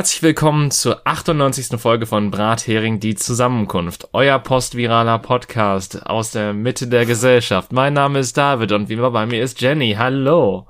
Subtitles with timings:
[0.00, 1.78] Herzlich willkommen zur 98.
[1.78, 7.70] Folge von Brathering die Zusammenkunft, euer postviraler Podcast aus der Mitte der Gesellschaft.
[7.70, 9.96] Mein Name ist David und wie immer bei mir ist Jenny.
[9.98, 10.66] Hallo.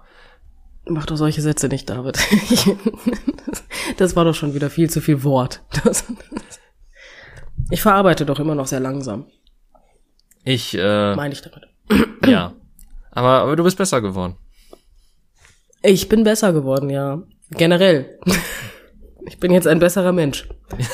[0.85, 2.19] Mach doch solche Sätze nicht, David.
[3.99, 5.63] Das war doch schon wieder viel zu viel Wort.
[7.71, 9.27] Ich verarbeite doch immer noch sehr langsam.
[10.43, 11.69] Ich, äh, Meine ich damit.
[12.27, 12.53] ja.
[13.13, 14.35] Aber, aber du bist besser geworden.
[15.85, 17.23] Ich bin besser geworden, ja.
[17.53, 18.19] Generell.
[19.27, 20.49] Ich bin jetzt ein besserer Mensch.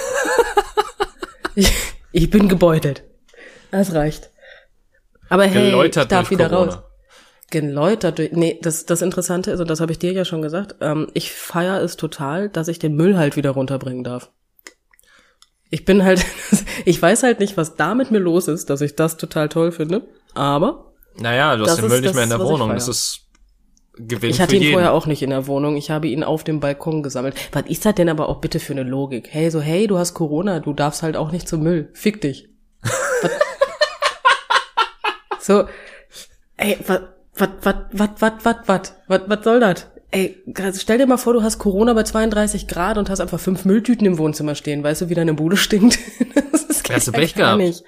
[1.59, 1.73] Ich,
[2.13, 3.03] ich bin gebeutelt.
[3.71, 4.31] Das reicht.
[5.31, 6.73] Aber hey, Geläutert ich darf wieder Corona.
[6.73, 6.83] raus.
[7.51, 8.33] Geläutert durch.
[8.33, 11.33] Nee, das, das Interessante ist, und das habe ich dir ja schon gesagt, ähm, ich
[11.33, 14.31] feier es total, dass ich den Müll halt wieder runterbringen darf.
[15.71, 16.25] Ich bin halt,
[16.85, 19.73] ich weiß halt nicht, was da mit mir los ist, dass ich das total toll
[19.73, 20.03] finde.
[20.35, 22.69] Aber Naja, du hast den Müll nicht mehr in der Wohnung.
[22.71, 23.26] Das ist
[23.99, 24.75] Gewinn ich hatte ihn jeden.
[24.75, 25.77] vorher auch nicht in der Wohnung.
[25.77, 27.35] Ich habe ihn auf dem Balkon gesammelt.
[27.53, 29.29] Was ist das denn aber auch bitte für eine Logik?
[29.31, 31.89] Hey, so, hey, du hast Corona, du darfst halt auch nicht zum Müll.
[31.95, 32.49] Fick dich.
[35.47, 35.69] So,
[36.57, 37.03] ey, was,
[37.37, 39.87] was, was, was, was, was, was, was, was soll das?
[40.11, 40.43] Ey,
[40.75, 44.09] stell dir mal vor, du hast Corona bei 32 Grad und hast einfach fünf Mülltüten
[44.09, 44.83] im Wohnzimmer stehen.
[44.83, 45.99] Weißt du, wie deine Bude stinkt?
[46.89, 47.59] Das ist ja Pech gehabt.
[47.59, 47.83] nicht.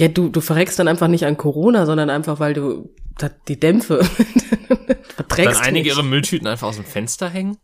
[0.00, 3.60] Ja, du, du verreckst dann einfach nicht an Corona, sondern einfach, weil du das, die
[3.60, 3.98] Dämpfe
[4.68, 5.60] Dann verträgst.
[5.60, 5.94] einige nicht.
[5.94, 7.58] ihre Mülltüten einfach aus dem Fenster hängen?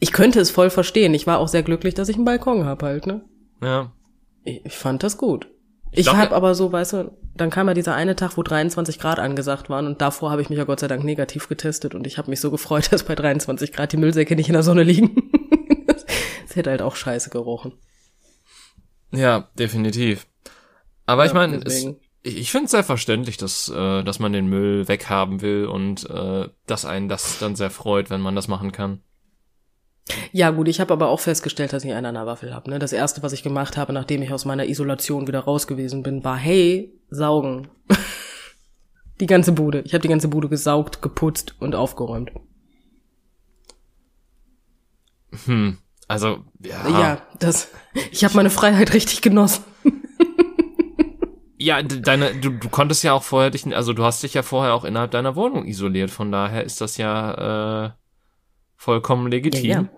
[0.00, 1.14] Ich könnte es voll verstehen.
[1.14, 3.24] Ich war auch sehr glücklich, dass ich einen Balkon hab halt, ne?
[3.62, 3.92] Ja.
[4.42, 5.46] Ich, ich fand das gut.
[5.92, 8.98] Ich, glaub, hab aber so, weißt du, dann kam ja dieser eine Tag, wo 23
[8.98, 12.08] Grad angesagt waren und davor habe ich mich ja Gott sei Dank negativ getestet und
[12.08, 14.82] ich habe mich so gefreut, dass bei 23 Grad die Müllsäcke nicht in der Sonne
[14.82, 15.14] liegen.
[16.44, 17.72] Es hätte halt auch scheiße gerochen.
[19.10, 20.26] Ja, definitiv.
[21.12, 24.46] Aber ich Ja, meine, ich, ich finde es sehr verständlich, dass, äh, dass man den
[24.46, 28.72] Müll weghaben will und äh, dass einen das dann sehr freut, wenn man das machen
[28.72, 29.02] kann.
[30.32, 32.70] Ja gut, ich habe aber auch festgestellt, dass ich einen an der Waffel habe.
[32.70, 32.78] Ne?
[32.78, 36.24] Das erste, was ich gemacht habe, nachdem ich aus meiner Isolation wieder raus gewesen bin,
[36.24, 37.68] war, hey, saugen.
[39.20, 39.82] die ganze Bude.
[39.82, 42.32] Ich habe die ganze Bude gesaugt, geputzt und aufgeräumt.
[45.44, 45.76] Hm.
[46.08, 46.88] Also, ja.
[46.88, 47.68] Ja, das.
[48.10, 49.64] Ich habe meine Freiheit richtig genossen.
[51.62, 54.74] Ja, deine, du, du konntest ja auch vorher dich, also du hast dich ja vorher
[54.74, 57.90] auch innerhalb deiner Wohnung isoliert, von daher ist das ja äh,
[58.76, 59.64] vollkommen legitim.
[59.64, 59.88] Ja, ja.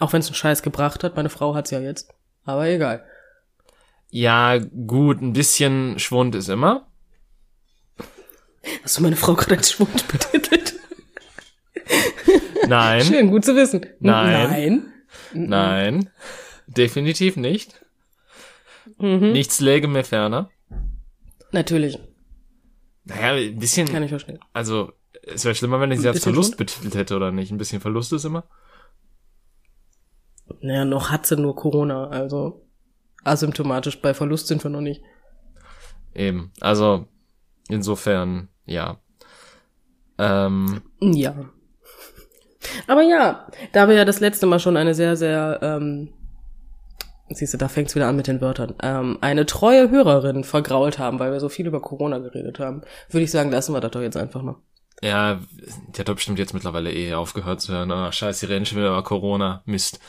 [0.00, 2.12] Auch wenn es einen Scheiß gebracht hat, meine Frau hat's ja jetzt.
[2.44, 3.04] Aber egal.
[4.08, 6.88] Ja, gut, ein bisschen Schwund ist immer.
[8.82, 10.74] Hast du meine Frau gerade als Schwund betitelt?
[12.66, 13.86] Nein, Schön, gut zu wissen.
[14.00, 14.92] Nein.
[15.32, 15.48] Nein.
[15.48, 16.10] nein,
[16.66, 17.80] definitiv nicht.
[18.98, 19.30] Mhm.
[19.32, 20.50] Nichts läge mir ferner.
[21.52, 21.98] Natürlich.
[23.04, 24.38] Naja, ein bisschen, Kann ich verstehen.
[24.52, 26.58] also es wäre schlimmer, wenn ich sie als Verlust Schwund?
[26.58, 27.50] betitelt hätte oder nicht.
[27.50, 28.44] Ein bisschen Verlust ist immer.
[30.60, 32.66] Naja, noch hat sie nur Corona, also
[33.24, 34.00] asymptomatisch.
[34.00, 35.02] Bei Verlust sind wir noch nicht.
[36.14, 36.52] Eben.
[36.60, 37.06] Also
[37.68, 38.98] insofern, ja.
[40.18, 41.50] Ähm, Ja.
[42.86, 46.12] Aber ja, da wir ja das letzte Mal schon eine sehr, sehr, ähm,
[47.30, 51.18] siehst du, da fängt's wieder an mit den Wörtern, ähm, eine treue Hörerin vergrault haben,
[51.18, 54.02] weil wir so viel über Corona geredet haben, würde ich sagen, lassen wir das doch
[54.02, 54.56] jetzt einfach mal.
[55.02, 55.40] ja,
[55.94, 57.90] die hat doch bestimmt jetzt mittlerweile eh aufgehört zu hören.
[57.90, 59.62] Ah, scheiße, die reden schon wieder über Corona.
[59.64, 60.00] Mist.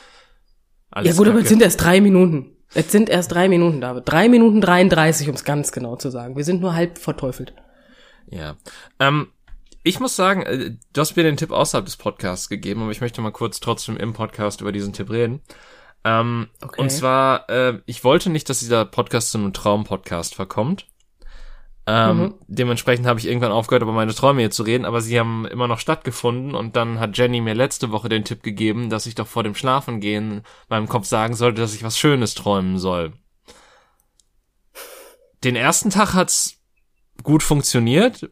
[0.89, 1.43] Alles ja gut, aber Kacke.
[1.43, 2.57] es sind erst drei Minuten.
[2.73, 4.03] Es sind erst drei Minuten, David.
[4.05, 6.37] Drei Minuten 33, um es ganz genau zu sagen.
[6.37, 7.53] Wir sind nur halb verteufelt.
[8.29, 8.55] Ja.
[8.99, 9.27] Ähm,
[9.83, 13.01] ich muss sagen, äh, du hast mir den Tipp außerhalb des Podcasts gegeben, aber ich
[13.01, 15.41] möchte mal kurz trotzdem im Podcast über diesen Tipp reden.
[16.03, 16.81] Ähm, Okay.
[16.81, 20.87] Und zwar, äh, ich wollte nicht, dass dieser Podcast zu einem Traum-Podcast verkommt.
[21.87, 22.33] Ähm, Mhm.
[22.47, 25.67] Dementsprechend habe ich irgendwann aufgehört, über meine Träume hier zu reden, aber sie haben immer
[25.67, 29.27] noch stattgefunden und dann hat Jenny mir letzte Woche den Tipp gegeben, dass ich doch
[29.27, 33.13] vor dem Schlafengehen meinem Kopf sagen sollte, dass ich was Schönes träumen soll.
[35.43, 36.57] Den ersten Tag hat's
[37.23, 38.29] gut funktioniert,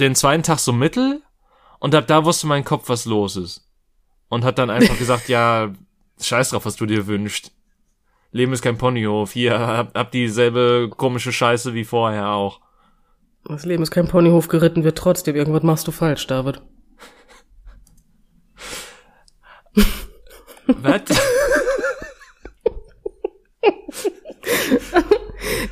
[0.00, 1.22] den zweiten Tag so mittel
[1.78, 3.68] und ab da wusste mein Kopf, was los ist.
[4.28, 5.72] Und hat dann einfach gesagt, ja,
[6.20, 7.52] scheiß drauf, was du dir wünschst.
[8.30, 9.32] Leben ist kein Ponyhof.
[9.32, 12.60] Hier, hab, hab dieselbe komische Scheiße wie vorher auch.
[13.44, 15.34] Das Leben ist kein Ponyhof, geritten wird trotzdem.
[15.34, 16.60] Irgendwas machst du falsch, David.
[20.66, 21.02] Was?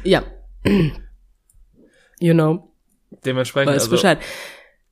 [0.07, 0.25] Ja.
[2.21, 2.73] You know.
[3.25, 4.21] Dementsprechend, Weißt also, Bescheid.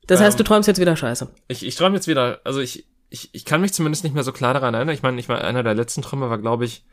[0.06, 1.32] Das ähm, heißt, du träumst jetzt wieder Scheiße.
[1.48, 4.32] ich, ich träume jetzt wieder, also ich, ich, ich kann mich zumindest nicht mehr so
[4.32, 4.94] klar daran erinnern.
[4.94, 6.84] Ich meine, ich meine, einer der letzten Träume war, glaube ich,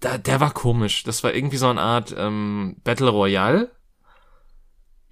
[0.00, 1.04] da, der war komisch.
[1.04, 3.70] Das war irgendwie so eine Art ähm, Battle Royale.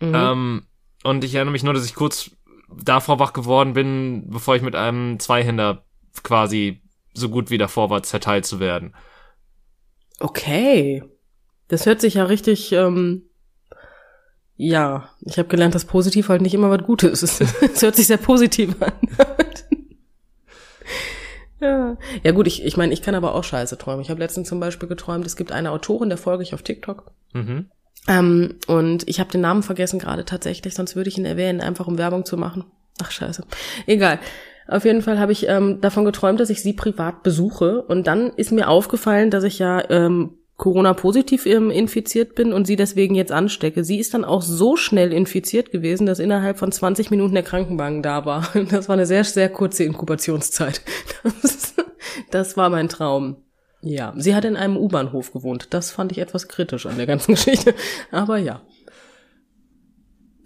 [0.00, 0.14] Mhm.
[0.14, 0.66] Ähm,
[1.04, 2.32] und ich erinnere mich nur, dass ich kurz
[2.69, 5.84] davor wach geworden bin, bevor ich mit einem Zweihänder
[6.25, 6.82] quasi
[7.14, 8.96] so gut wie davor war, zerteilt zu werden.
[10.19, 11.05] Okay.
[11.69, 13.31] Das hört sich ja richtig, ähm,
[14.56, 17.40] ja, ich habe gelernt, dass positiv halt nicht immer was Gutes ist.
[17.62, 18.93] Es hört sich sehr positiv an.
[21.62, 21.97] ja.
[22.23, 24.03] ja gut, ich, ich meine, ich kann aber auch scheiße träumen.
[24.03, 27.12] Ich habe letztens zum Beispiel geträumt, es gibt eine Autorin, der folge ich auf TikTok.
[27.32, 27.67] Mhm.
[28.09, 31.87] Ähm, und ich habe den Namen vergessen gerade tatsächlich, sonst würde ich ihn erwähnen, einfach
[31.87, 32.64] um Werbung zu machen.
[33.03, 33.44] Ach scheiße.
[33.87, 34.19] Egal.
[34.69, 37.82] Auf jeden Fall habe ich ähm, davon geträumt, dass ich sie privat besuche.
[37.82, 43.17] Und dann ist mir aufgefallen, dass ich ja ähm, Corona-positiv infiziert bin und sie deswegen
[43.17, 43.82] jetzt anstecke.
[43.82, 48.00] Sie ist dann auch so schnell infiziert gewesen, dass innerhalb von 20 Minuten der Krankenwagen
[48.00, 48.49] da war.
[48.70, 50.81] Das war eine sehr, sehr kurze Inkubationszeit.
[51.25, 51.75] Das,
[52.31, 53.43] das war mein Traum.
[53.81, 55.67] Ja, sie hat in einem U-Bahnhof gewohnt.
[55.70, 57.75] Das fand ich etwas kritisch an der ganzen Geschichte.
[58.12, 58.62] Aber ja.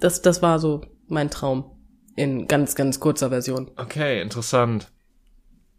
[0.01, 1.77] Das, das war so mein Traum.
[2.17, 3.71] In ganz, ganz kurzer Version.
[3.77, 4.91] Okay, interessant.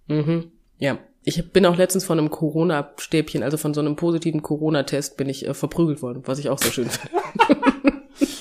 [0.06, 0.52] Mhm.
[0.78, 1.00] Ja.
[1.28, 5.46] Ich bin auch letztens von einem Corona-Stäbchen, also von so einem positiven Corona-Test, bin ich
[5.46, 7.18] äh, verprügelt worden, was ich auch sehr schön finde.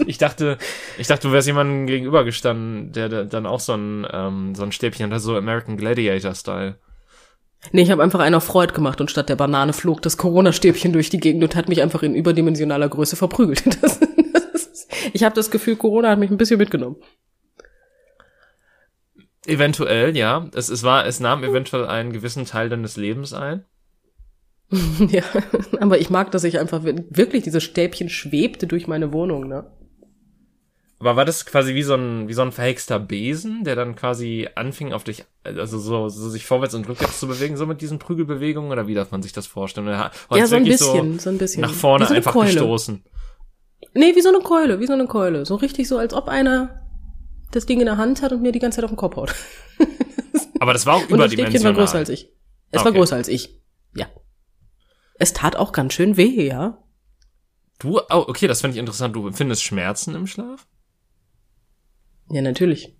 [0.06, 0.56] Ich dachte,
[0.96, 4.70] ich dachte, du wärst jemandem gegenübergestanden, der, der dann auch so ein, ähm, so ein
[4.70, 6.76] Stäbchen hat, so American Gladiator-Style.
[7.72, 10.92] Nee, ich habe einfach einen auf Freud gemacht und statt der Banane flog das Corona-Stäbchen
[10.92, 13.64] durch die Gegend und hat mich einfach in überdimensionaler Größe verprügelt.
[13.82, 13.98] Das,
[14.52, 16.96] das ist, ich habe das Gefühl, Corona hat mich ein bisschen mitgenommen.
[19.46, 20.48] Eventuell, ja.
[20.54, 23.64] Es, es war, es nahm eventuell einen gewissen Teil deines Lebens ein.
[25.08, 25.22] ja,
[25.80, 29.70] aber ich mag, dass ich einfach wirklich dieses Stäbchen schwebte durch meine Wohnung, ne?
[30.98, 34.48] Aber war das quasi wie so ein, wie so ein verhexter Besen, der dann quasi
[34.54, 37.98] anfing auf dich, also so, so sich vorwärts und rückwärts zu bewegen, so mit diesen
[37.98, 39.88] Prügelbewegungen, oder wie darf man sich das vorstellen?
[39.88, 41.60] Oder ja, so ein bisschen, so, so, ein bisschen.
[41.60, 42.46] Nach vorne so einfach Keule.
[42.46, 43.04] gestoßen.
[43.92, 45.44] Nee, wie so eine Keule, wie so eine Keule.
[45.44, 46.85] So richtig so, als ob einer
[47.52, 49.34] das Ding in der Hand hat und mir die ganze Zeit auf den Kopf haut.
[50.60, 51.76] Aber das war auch und das überdimensional.
[51.76, 52.30] war größer als ich.
[52.70, 52.98] Es war Okay.
[52.98, 53.60] größer als ich.
[53.94, 54.06] Ja.
[55.18, 56.82] Es tat auch ganz schön weh, ja.
[57.78, 59.14] Du, oh, okay, das finde ich interessant.
[59.14, 60.66] Du empfindest Schmerzen im Schlaf?
[62.30, 62.96] Ja, natürlich.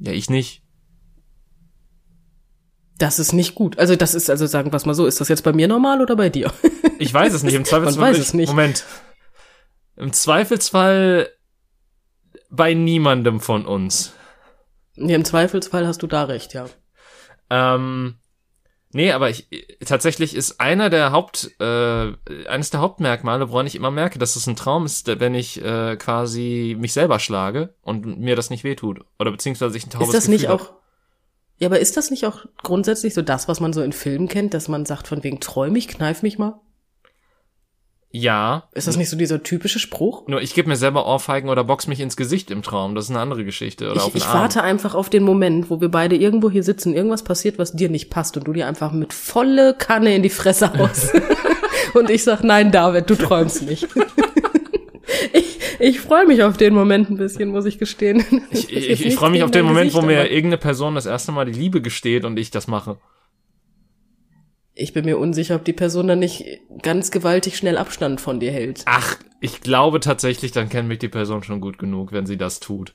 [0.00, 0.62] Ja, ich nicht.
[2.98, 3.78] Das ist nicht gut.
[3.78, 6.00] Also das ist, also sagen wir es mal so, ist das jetzt bei mir normal
[6.02, 6.52] oder bei dir?
[6.98, 7.54] Ich weiß es nicht.
[7.54, 8.10] Im Zweifelsfall.
[8.12, 8.48] weiß es nicht.
[8.48, 8.84] Moment.
[9.96, 11.28] Im Zweifelsfall
[12.52, 14.12] bei niemandem von uns.
[14.94, 16.66] ja, Im Zweifelsfall hast du da recht, ja.
[17.50, 18.16] Ähm,
[18.92, 19.48] nee, aber ich
[19.84, 22.12] tatsächlich ist einer der Haupt, äh,
[22.46, 25.96] eines der Hauptmerkmale, woran ich immer merke, dass es ein Traum ist, wenn ich äh,
[25.96, 29.00] quasi mich selber schlage und mir das nicht wehtut.
[29.18, 30.74] Oder beziehungsweise ich ein taubes Ist das Gefühl nicht auch,
[31.58, 34.52] ja, aber ist das nicht auch grundsätzlich so das, was man so in Filmen kennt,
[34.52, 36.60] dass man sagt, von wegen träum ich, kneif mich mal?
[38.12, 38.68] Ja.
[38.72, 40.28] Ist das nicht so dieser typische Spruch?
[40.28, 42.94] Nur ich gebe mir selber Ohrfeigen oder box mich ins Gesicht im Traum.
[42.94, 43.90] Das ist eine andere Geschichte.
[43.90, 44.40] Oder auf Ich, den ich Arm.
[44.40, 47.88] warte einfach auf den Moment, wo wir beide irgendwo hier sitzen, irgendwas passiert, was dir
[47.88, 51.14] nicht passt und du dir einfach mit volle Kanne in die Fresse haust.
[51.94, 53.88] und ich sag, nein, David, du träumst nicht.
[55.32, 58.24] ich ich freue mich auf den Moment ein bisschen, muss ich gestehen.
[58.50, 61.32] Ich, ich, ich, ich freue mich auf den Moment, wo mir irgendeine Person das erste
[61.32, 62.98] Mal die Liebe gesteht und ich das mache.
[64.74, 66.44] Ich bin mir unsicher, ob die Person dann nicht
[66.82, 68.82] ganz gewaltig schnell Abstand von dir hält.
[68.86, 72.58] Ach, ich glaube tatsächlich, dann kennt mich die Person schon gut genug, wenn sie das
[72.60, 72.94] tut.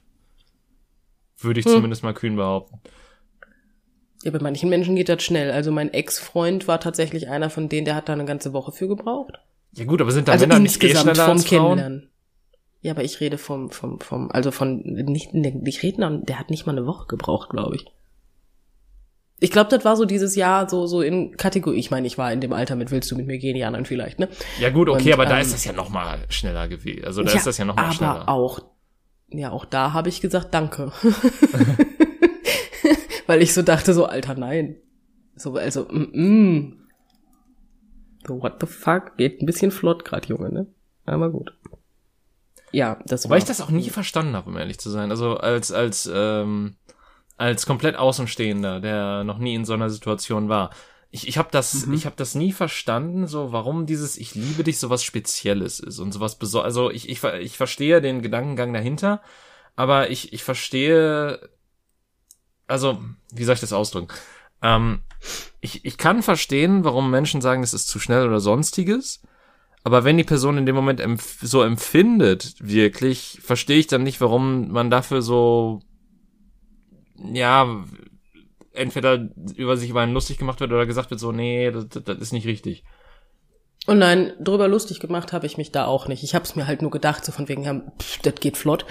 [1.38, 1.74] Würde ich Hm.
[1.74, 2.80] zumindest mal kühn behaupten.
[4.24, 5.52] Ja, bei manchen Menschen geht das schnell.
[5.52, 8.88] Also mein Ex-Freund war tatsächlich einer von denen, der hat da eine ganze Woche für
[8.88, 9.34] gebraucht.
[9.74, 11.78] Ja gut, aber sind da also Männer nicht eh schneller vom als Frauen?
[11.78, 12.10] Kennenlernen.
[12.82, 16.50] Ja, aber ich rede vom, vom, vom, also von, nicht, ich rede, noch- der hat
[16.50, 17.86] nicht mal eine Woche gebraucht, glaube ich.
[19.40, 22.34] Ich glaube, das war so dieses Jahr so, so in Kategorie, ich meine, ich war
[22.34, 24.30] in dem Alter mit Willst du mit mir gehen, anderen vielleicht, ne?
[24.60, 27.06] Ja gut, okay, Und, aber da ähm, ist das ja noch mal schneller gewesen.
[27.06, 28.30] Also da ja, ist das ja noch mal aber schneller.
[28.30, 28.60] auch,
[29.30, 30.92] ja, auch da habe ich gesagt, danke.
[33.28, 34.78] Weil ich so dachte, so, Alter, nein.
[35.36, 36.88] So, also, mm, mm.
[38.28, 39.18] So, what the fuck?
[39.18, 40.66] Geht ein bisschen flott grad, Junge, ne?
[41.06, 41.54] Aber gut.
[42.72, 45.10] Ja, das Wobei ich das auch nie verstanden habe, um ehrlich zu sein.
[45.12, 46.76] Also als als ähm,
[47.38, 50.72] als komplett Außenstehender, der noch nie in so einer Situation war.
[51.10, 51.94] Ich, ich habe das Mhm.
[51.94, 56.12] ich habe das nie verstanden, so warum dieses ich liebe dich sowas Spezielles ist und
[56.12, 59.22] sowas beso also ich ich ich verstehe den Gedankengang dahinter,
[59.76, 61.40] aber ich ich verstehe
[62.68, 63.00] also
[63.32, 64.10] wie soll ich das ausdrücken?
[64.62, 65.00] Ähm,
[65.62, 69.22] ich ich kann verstehen, warum Menschen sagen, das ist zu schnell oder sonstiges.
[69.84, 74.20] Aber wenn die Person in dem Moment empf so empfindet, wirklich, verstehe ich dann nicht,
[74.20, 75.80] warum man dafür so,
[77.24, 77.84] ja,
[78.74, 82.18] entweder über sich über lustig gemacht wird oder gesagt wird so, nee, das, das, das
[82.18, 82.84] ist nicht richtig.
[83.88, 86.24] Und nein, drüber lustig gemacht habe ich mich da auch nicht.
[86.24, 88.86] Ich habe es mir halt nur gedacht, so von wegen, ja, pff, das geht flott.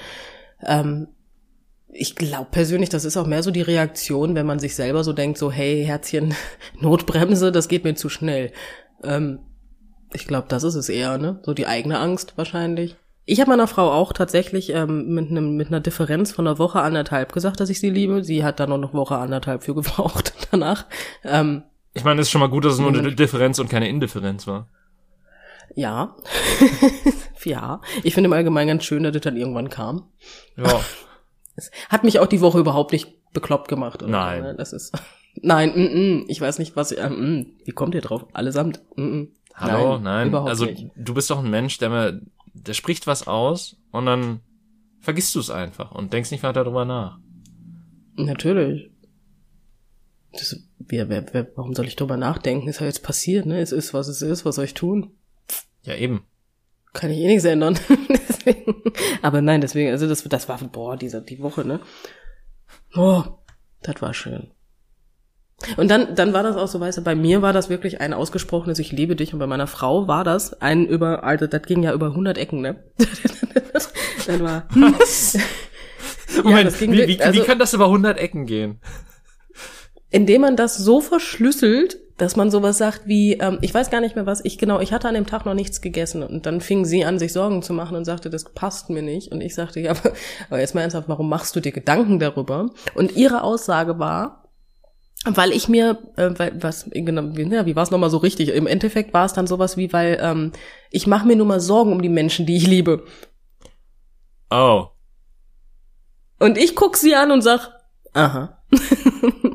[0.64, 1.09] Ähm,
[1.88, 5.12] ich glaube persönlich, das ist auch mehr so die Reaktion, wenn man sich selber so
[5.12, 6.35] denkt, so, hey, Herzchen,
[6.80, 8.52] Notbremse, das geht mir zu schnell.
[9.02, 9.40] Ähm,
[10.12, 11.40] ich glaube, das ist es eher, ne?
[11.42, 12.97] So die eigene Angst wahrscheinlich.
[13.28, 16.80] Ich habe meiner Frau auch tatsächlich ähm, mit, einem, mit einer Differenz von einer Woche
[16.80, 18.23] anderthalb gesagt, dass ich sie liebe.
[18.23, 20.87] Sie hat dann noch eine Woche anderthalb für gebraucht danach.
[21.25, 23.88] Ähm, ich meine, es ist schon mal gut, dass es nur eine Differenz und keine
[23.88, 24.68] Indifferenz war.
[25.75, 26.14] Ja.
[27.45, 27.80] ja.
[28.04, 30.09] Ich finde im Allgemeinen ganz schön, dass das dann irgendwann kam.
[30.56, 30.80] Ja.
[31.59, 34.02] Es hat mich auch die Woche überhaupt nicht bekloppt gemacht.
[34.02, 34.42] Oder Nein.
[34.42, 34.54] Ne?
[34.56, 34.92] Das ist.
[35.40, 36.92] Nein, mm, mm, ich weiß nicht, was.
[36.92, 38.26] Ähm, mm, wie kommt ihr drauf?
[38.35, 38.83] Allesamt.
[38.95, 39.28] Mm, mm.
[39.54, 40.02] Hallo, nein.
[40.02, 40.90] nein überhaupt also nicht.
[40.95, 42.21] du bist doch ein Mensch, der mir,
[42.63, 44.41] der spricht was aus und dann
[45.01, 47.19] vergisst du es einfach und denkst nicht weiter darüber nach.
[48.17, 48.91] Natürlich.
[50.33, 52.69] Das, wer, wer, wer, warum soll ich drüber nachdenken?
[52.69, 53.61] Ist ja jetzt passiert, ne?
[53.61, 55.13] Es ist, was es ist, was soll ich tun?
[55.83, 56.25] Ja, eben.
[56.93, 57.79] Kann ich eh nichts ändern.
[58.09, 58.83] deswegen.
[59.23, 61.81] Aber nein, deswegen, also das, das war, boah, diese, die Woche, ne?
[62.95, 63.23] Oh,
[63.83, 64.51] das war schön.
[65.79, 68.13] Und dann, dann war das auch so, weißt du, bei mir war das wirklich ein
[68.13, 71.83] ausgesprochenes Ich liebe dich und bei meiner Frau war das ein über, also das ging
[71.83, 72.77] ja über 100 Ecken, ne?
[74.27, 74.65] dann war,
[76.45, 78.81] Moment, das ging wie, wie, also- wie kann das über 100 Ecken gehen?
[80.11, 84.15] indem man das so verschlüsselt, dass man sowas sagt wie, ähm, ich weiß gar nicht
[84.15, 86.85] mehr was, ich genau, ich hatte an dem Tag noch nichts gegessen und dann fing
[86.87, 89.33] sie an, sich Sorgen zu machen und sagte, das passt mir nicht.
[89.33, 90.13] Und ich sagte, ja, aber,
[90.49, 92.71] aber jetzt mal ernsthaft, warum machst du dir Gedanken darüber?
[92.95, 94.46] Und ihre Aussage war,
[95.25, 98.51] weil ich mir, äh, weil, was, genau, wie, ja, wie war es nochmal so richtig?
[98.51, 100.53] Im Endeffekt war es dann sowas wie, weil ähm,
[100.91, 103.05] ich mache mir nur mal Sorgen um die Menschen, die ich liebe.
[104.51, 104.87] Oh.
[106.39, 107.71] Und ich guck sie an und sag,
[108.13, 108.63] aha.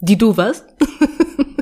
[0.00, 0.64] Die du was?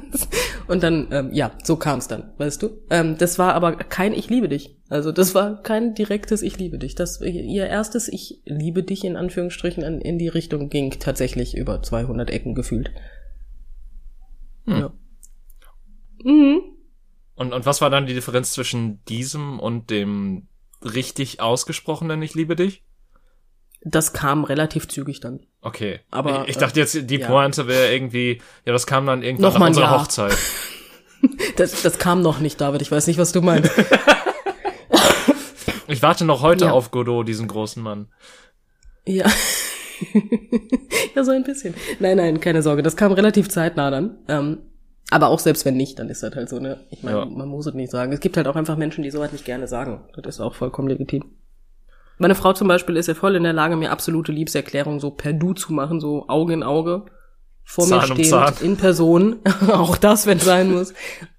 [0.68, 2.82] und dann, ähm, ja, so kam es dann, weißt du?
[2.90, 4.76] Ähm, das war aber kein Ich liebe dich.
[4.88, 6.94] Also das war kein direktes Ich liebe dich.
[6.94, 11.82] Das ihr erstes Ich liebe dich in Anführungsstrichen in, in die Richtung ging tatsächlich über
[11.82, 12.90] 200 Ecken gefühlt.
[14.64, 14.78] Hm.
[14.78, 14.92] Ja.
[16.24, 16.60] Mhm.
[17.34, 20.48] Und, und was war dann die Differenz zwischen diesem und dem
[20.82, 22.85] richtig ausgesprochenen Ich liebe dich?
[23.88, 25.40] Das kam relativ zügig dann.
[25.62, 26.00] Okay.
[26.10, 27.26] Aber, ich, ich dachte jetzt, die ja.
[27.28, 30.00] Pointe wäre irgendwie, ja, das kam dann irgendwann nach unserer Jahr.
[30.02, 30.36] Hochzeit.
[31.56, 32.82] Das, das kam noch nicht, David.
[32.82, 33.70] Ich weiß nicht, was du meinst.
[35.88, 36.72] Ich warte noch heute Ja.
[36.72, 38.08] auf Godot, diesen großen Mann.
[39.06, 39.26] Ja.
[41.14, 41.74] ja, so ein bisschen.
[42.00, 42.82] Nein, nein, keine Sorge.
[42.82, 44.18] Das kam relativ zeitnah dann.
[44.28, 44.58] Ähm,
[45.10, 46.80] aber auch selbst wenn nicht, dann ist das halt so, ne?
[46.90, 47.24] Ich meine, Ja.
[47.24, 48.12] man muss es nicht sagen.
[48.12, 50.04] Es gibt halt auch einfach Menschen, die sowas nicht gerne sagen.
[50.16, 51.24] Das ist auch vollkommen legitim.
[52.18, 55.32] Meine Frau zum Beispiel ist ja voll in der Lage, mir absolute Liebserklärung so per
[55.32, 57.04] Du zu machen, so Auge in Auge,
[57.64, 58.54] vor mir Zahn um stehend, Zahn.
[58.62, 59.36] in Person.
[59.72, 60.94] auch das, wenn es sein muss.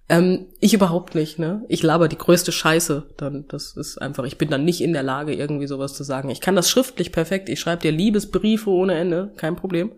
[0.10, 1.66] Ähm, ich überhaupt nicht, ne?
[1.68, 3.10] Ich laber die größte Scheiße.
[3.18, 6.30] Dann, das ist einfach, ich bin dann nicht in der Lage, irgendwie sowas zu sagen.
[6.30, 7.50] Ich kann das schriftlich perfekt.
[7.50, 9.92] Ich schreibe dir Liebesbriefe ohne Ende, kein Problem.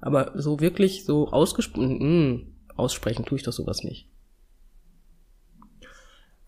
[0.00, 4.08] Aber so wirklich so ausgesprochen, mm, aussprechen tue ich doch sowas nicht.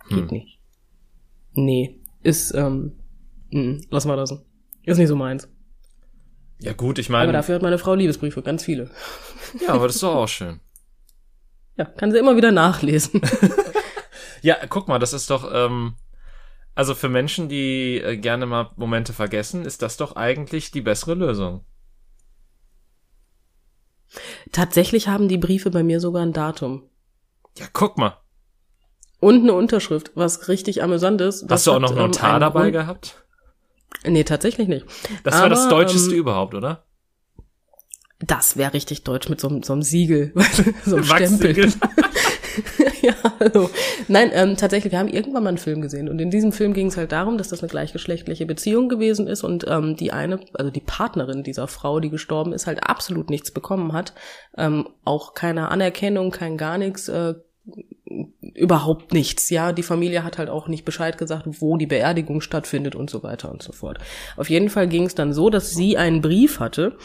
[0.09, 0.26] Geht Hm.
[0.28, 0.59] nicht.
[1.52, 2.92] Nee, ist, ähm,
[3.50, 4.34] mm, lass mal das.
[4.84, 5.48] Ist nicht so meins.
[6.60, 8.90] Ja gut, ich Aber meine, dafür hat meine Frau Liebesbriefe, ganz viele.
[9.66, 10.60] ja, aber das ist doch auch schön.
[11.76, 13.20] Ja, kann sie immer wieder nachlesen.
[14.42, 15.96] Ja, guck mal, das ist doch, ähm,
[16.76, 21.14] also für Menschen, die äh, gerne mal Momente vergessen, ist das doch eigentlich die bessere
[21.14, 21.64] Lösung.
[24.52, 26.88] Tatsächlich haben die Briefe bei mir sogar ein Datum.
[27.58, 28.18] Ja, guck mal.
[29.18, 31.46] Und eine Unterschrift, was richtig amüsant ist.
[31.50, 33.25] Hast du auch noch einen ähm, Notar einen dabei Grund- gehabt?
[34.04, 34.86] Nee, tatsächlich nicht.
[35.24, 36.84] Das war das Aber, Deutscheste ähm, überhaupt, oder?
[38.20, 40.32] Das wäre richtig deutsch mit so, einem- so einem Siegel,
[40.84, 41.72] so einem Stempel.
[43.02, 43.68] Ja, hallo.
[44.08, 46.86] Nein, ähm, tatsächlich, wir haben irgendwann mal einen Film gesehen und in diesem Film ging
[46.86, 50.70] es halt darum, dass das eine gleichgeschlechtliche Beziehung gewesen ist und ähm, die eine, also
[50.70, 54.14] die Partnerin dieser Frau, die gestorben ist, halt absolut nichts bekommen hat,
[54.56, 57.34] ähm, auch keine Anerkennung, kein gar nichts, äh,
[58.54, 59.50] überhaupt nichts.
[59.50, 63.23] Ja, die Familie hat halt auch nicht Bescheid gesagt, wo die Beerdigung stattfindet und so
[63.23, 63.99] weiter und so fort.
[64.37, 66.96] Auf jeden Fall ging es dann so, dass sie einen Brief hatte,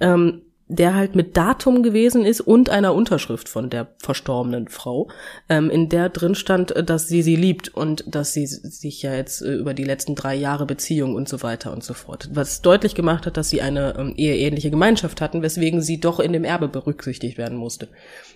[0.00, 5.10] ähm, der halt mit Datum gewesen ist und einer Unterschrift von der verstorbenen Frau,
[5.48, 9.12] ähm, in der drin stand, äh, dass sie sie liebt und dass sie sich ja
[9.12, 12.30] jetzt äh, über die letzten drei Jahre Beziehung und so weiter und so fort.
[12.32, 16.32] Was deutlich gemacht hat, dass sie eine ähm, eheähnliche Gemeinschaft hatten, weswegen sie doch in
[16.32, 17.88] dem Erbe berücksichtigt werden musste.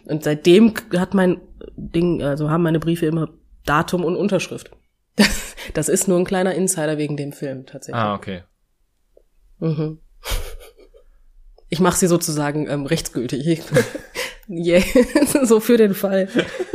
[0.07, 1.41] Und seitdem hat mein
[1.77, 3.29] Ding, also haben meine Briefe immer
[3.65, 4.73] Datum und Unterschrift.
[5.15, 8.03] Das, das ist nur ein kleiner Insider wegen dem Film tatsächlich.
[8.03, 8.43] Ah, okay.
[9.61, 10.01] Mhm.
[11.75, 13.61] Ich mache sie sozusagen ähm, rechtsgültig.
[14.49, 14.81] yeah.
[15.43, 16.29] so für den Fall.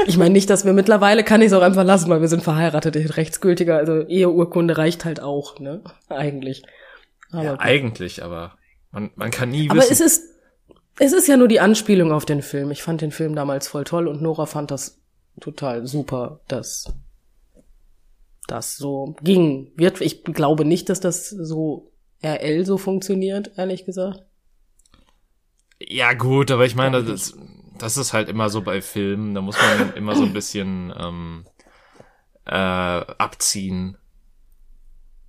[0.07, 2.43] Ich meine nicht, dass wir mittlerweile kann ich es auch einfach lassen, weil wir sind
[2.43, 3.15] verheiratet.
[3.15, 5.81] Rechtsgültiger, also Eheurkunde reicht halt auch, ne?
[6.09, 6.63] Eigentlich.
[7.31, 8.57] Aber, Ja, eigentlich, aber
[8.91, 9.93] man, man kann nie aber wissen.
[9.93, 10.23] es ist,
[10.99, 12.69] es ist ja nur die Anspielung auf den Film.
[12.69, 14.99] Ich fand den Film damals voll toll und Nora fand das
[15.39, 16.91] total super, dass
[18.47, 19.71] das so ging.
[19.77, 24.25] Wird, ich glaube nicht, dass das so RL so funktioniert, ehrlich gesagt.
[25.79, 27.37] Ja, gut, aber ich meine, das,
[27.77, 31.45] das ist halt immer so bei Filmen, da muss man immer so ein bisschen ähm,
[32.45, 33.97] äh, abziehen.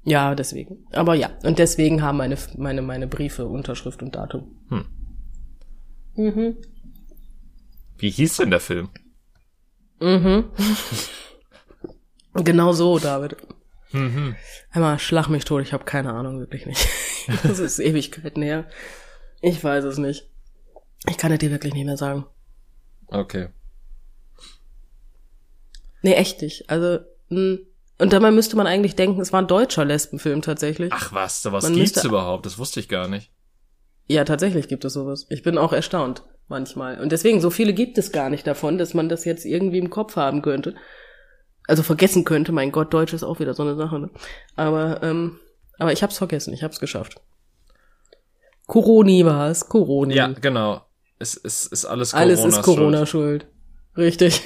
[0.03, 0.87] Ja, deswegen.
[0.93, 4.57] Aber ja, und deswegen haben meine, meine, meine Briefe Unterschrift und Datum.
[4.71, 4.87] Hm.
[6.17, 6.57] Mhm.
[7.99, 8.89] Wie hieß denn der Film?
[10.01, 10.51] Mhm.
[12.35, 13.37] genau so, David.
[13.93, 14.37] Mhm.
[14.71, 16.89] Einmal schlag mich tot, ich habe keine Ahnung, wirklich nicht.
[17.43, 18.69] das ist Ewigkeiten her.
[19.43, 20.30] Ich weiß es nicht.
[21.09, 22.27] Ich kann es dir wirklich nicht mehr sagen.
[23.09, 23.49] Okay.
[26.03, 26.69] Nee, echt nicht.
[26.71, 27.59] Also, mh.
[27.99, 30.93] und dabei müsste man eigentlich denken, es war ein deutscher Lesbenfilm tatsächlich.
[30.93, 32.47] Ach was, da was Man gibt's müsste- überhaupt?
[32.47, 33.31] Das wusste ich gar nicht.
[34.07, 35.27] Ja, tatsächlich gibt es sowas.
[35.31, 37.01] Ich bin auch erstaunt manchmal.
[37.01, 39.91] Und deswegen, so viele gibt es gar nicht davon, dass man das jetzt irgendwie im
[39.91, 40.75] Kopf haben könnte.
[41.69, 42.51] Also vergessen könnte.
[42.51, 44.01] Mein Gott, Deutsch ist auch wieder so eine Sache.
[44.01, 44.11] Ne?
[44.57, 45.39] Aber, ähm,
[45.79, 46.53] aber ich hab's vergessen.
[46.53, 47.21] Ich hab's geschafft.
[48.67, 49.69] Coroni war es.
[49.69, 50.15] Coroni.
[50.15, 50.83] Ja, genau.
[51.21, 52.23] Es, es ist alles Corona.
[52.25, 53.47] Alles ist Corona schuld.
[53.97, 54.43] Richtig.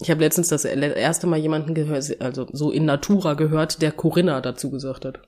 [0.00, 4.40] Ich habe letztens das erste Mal jemanden gehört, also so in Natura gehört, der Corinna
[4.40, 5.20] dazu gesagt hat.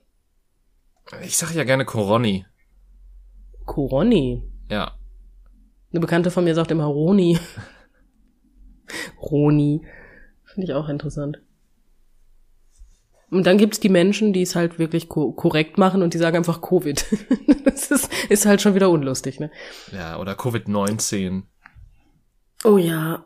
[1.23, 2.45] Ich sag ja gerne Coroni.
[3.65, 4.43] Coroni.
[4.69, 4.97] Ja.
[5.91, 7.39] Eine Bekannte von mir sagt immer Roni.
[9.21, 9.85] Roni.
[10.43, 11.41] Finde ich auch interessant.
[13.31, 16.37] Und dann gibt's die Menschen, die es halt wirklich ko korrekt machen und die sagen
[16.37, 17.05] einfach Covid.
[17.65, 19.51] das ist, ist halt schon wieder unlustig, ne?
[19.91, 21.43] Ja, oder Covid-19.
[22.63, 23.25] Oh ja.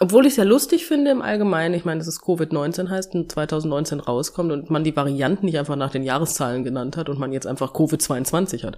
[0.00, 3.30] Obwohl ich es ja lustig finde im Allgemeinen, ich meine, dass es Covid-19 heißt und
[3.30, 7.32] 2019 rauskommt und man die Varianten nicht einfach nach den Jahreszahlen genannt hat und man
[7.32, 8.76] jetzt einfach Covid-22 hat.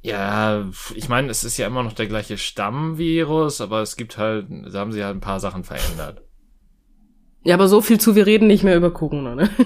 [0.00, 4.46] Ja, ich meine, es ist ja immer noch der gleiche Stammvirus, aber es gibt halt,
[4.50, 6.22] da haben sie halt ein paar Sachen verändert.
[7.44, 9.50] Ja, aber so viel zu, wir reden nicht mehr über Corona, ne?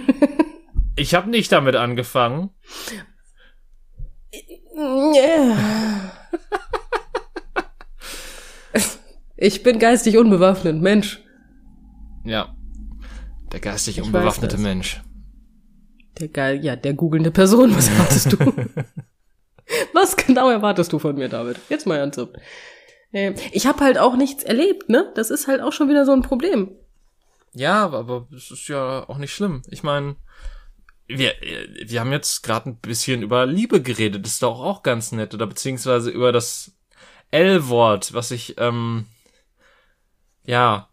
[0.97, 2.51] Ich habe nicht damit angefangen.
[9.37, 11.23] Ich bin geistig unbewaffnet, Mensch.
[12.25, 12.55] Ja.
[13.53, 14.59] Der geistig Ich unbewaffnete.
[14.59, 15.01] Mensch.
[16.19, 18.37] Der geil, ja, der googelnde Person, was erwartest du?
[19.95, 21.61] was genau erwartest du von mir, David?
[21.69, 22.33] Jetzt mal ernsthaft.
[23.13, 25.13] Äh, Ich habe halt auch nichts erlebt, ne?
[25.15, 26.73] Das ist halt auch schon wieder so ein Problem.
[27.59, 29.63] Ja, aber- es ist ja auch nicht schlimm.
[29.69, 30.15] Ich meine,
[31.09, 31.35] wir,
[31.85, 34.25] wir haben jetzt gerade ein bisschen über Liebe geredet.
[34.25, 35.35] Das ist doch auch ganz nett.
[35.35, 36.73] Oder beziehungsweise über das
[37.33, 39.07] L-Wort, was ich, ähm,
[40.45, 40.89] ja,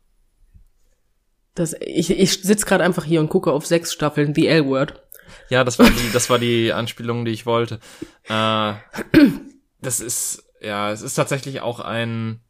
[1.53, 5.01] Das, ich ich sitz gerade einfach hier und gucke auf sechs Staffeln The L-Word.
[5.49, 7.79] Ja, das war die, das war die Anspielung, die ich wollte.
[8.27, 8.73] Äh,
[9.81, 12.41] das ist, ja, es ist tatsächlich auch ein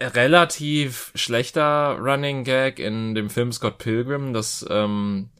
[0.00, 5.30] relativ schlechter Running Gag in dem Film Scott Pilgrim, dass, ähm,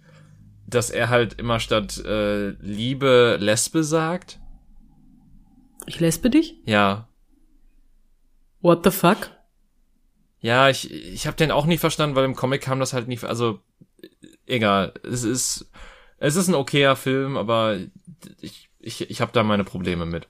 [0.67, 4.41] dass er halt immer statt äh, Liebe Lesbe sagt.
[5.87, 6.57] Ich lesbe dich?
[6.65, 7.09] Ja.
[8.61, 9.31] What the fuck?
[10.41, 13.19] Ja, ich, ich habe den auch nie verstanden, weil im Comic kam das halt nie,
[13.23, 13.61] also
[14.47, 15.71] egal, es ist
[16.19, 17.79] es ist ein okayer Film, aber
[18.41, 20.27] ich ich ich habe da meine Probleme mit.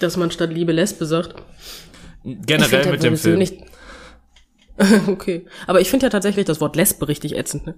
[0.00, 1.34] Dass man statt Liebe Lesbe sagt.
[2.46, 3.38] Generell mit der dem Film.
[3.38, 3.62] Nicht
[5.08, 5.46] okay.
[5.66, 7.74] Aber ich finde ja tatsächlich das Wort Lesbe richtig ätzend, ne?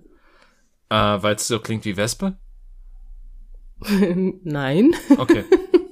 [0.91, 2.37] Äh, weil es so klingt wie Wespe?
[4.45, 4.95] Nein.
[5.17, 5.45] Okay.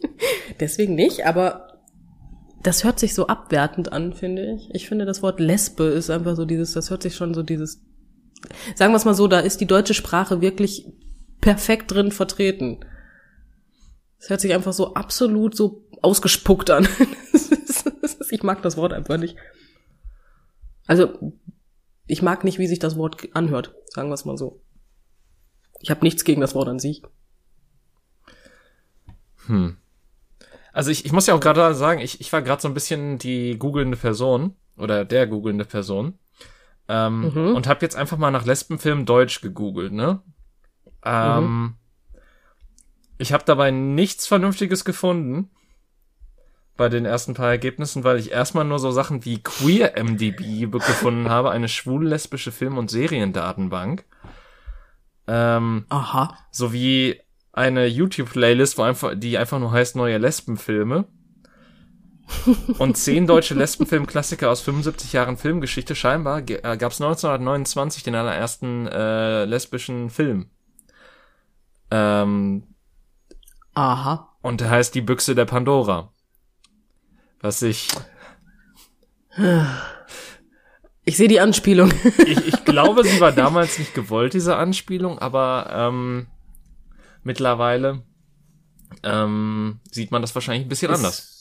[0.60, 1.80] Deswegen nicht, aber
[2.62, 4.68] das hört sich so abwertend an, finde ich.
[4.74, 7.80] Ich finde, das Wort Lesbe ist einfach so dieses, das hört sich schon so dieses,
[8.74, 10.86] sagen wir es mal so, da ist die deutsche Sprache wirklich
[11.40, 12.80] perfekt drin vertreten.
[14.18, 16.88] Es hört sich einfach so absolut so ausgespuckt an.
[18.30, 19.36] Ich mag das Wort einfach nicht.
[20.86, 21.32] Also,
[22.06, 24.60] ich mag nicht, wie sich das Wort anhört, sagen wir es mal so.
[25.80, 27.02] Ich habe nichts gegen das Wort an sich.
[29.46, 29.76] Hm.
[30.72, 33.18] Also ich, ich muss ja auch gerade sagen, ich, ich war gerade so ein bisschen
[33.18, 36.18] die googelnde Person oder der googelnde Person
[36.88, 37.54] ähm, Mhm.
[37.56, 40.20] und habe jetzt einfach mal nach Lesbenfilm Deutsch gegoogelt, ne?
[41.04, 41.74] Ähm,
[43.18, 45.50] Ich habe dabei nichts Vernünftiges gefunden
[46.78, 51.28] bei den ersten paar Ergebnissen, weil ich erstmal nur so Sachen wie Queer MDB gefunden
[51.28, 54.04] habe, eine schwul-lesbische Film- und Seriendatenbank.
[55.26, 56.38] Ähm, Aha.
[56.50, 57.20] sowie
[57.52, 61.04] eine YouTube-Playlist, wo einfach, die einfach nur heißt neue Lesbenfilme.
[62.78, 65.96] und zehn deutsche Lesbenfilmklassiker aus 75 Jahren Filmgeschichte.
[65.96, 70.50] Scheinbar äh, gab es 1929 den allerersten äh, lesbischen Film.
[71.90, 72.62] Ähm,
[73.74, 74.36] Aha.
[74.42, 76.12] und der heißt Die Büchse der Pandora.
[77.40, 77.88] Was ich,
[81.04, 81.90] Ich sehe die Anspielung.
[82.26, 86.26] ich, ich glaube, sie war damals nicht gewollt, diese Anspielung, aber ähm,
[87.22, 88.02] mittlerweile
[89.02, 91.37] ähm, sieht man das wahrscheinlich ein bisschen anders.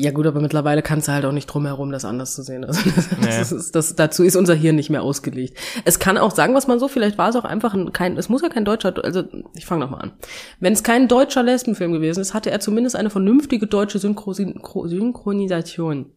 [0.00, 2.64] Ja gut, aber mittlerweile kannst du halt auch nicht drum herum, das anders zu sehen.
[2.64, 3.26] Also das, Nee.
[3.26, 5.58] das ist, das, dazu ist unser Hirn nicht mehr ausgelegt.
[5.84, 8.16] Es kann auch, sagen wir es mal so, vielleicht war es auch einfach ein, kein,
[8.16, 9.24] es muss ja kein deutscher, also
[9.56, 10.12] ich fange nochmal an.
[10.60, 14.86] Wenn es kein deutscher Lesbenfilm gewesen ist, hatte er zumindest eine vernünftige deutsche Synchro Synchro
[14.86, 16.12] Synchronisation.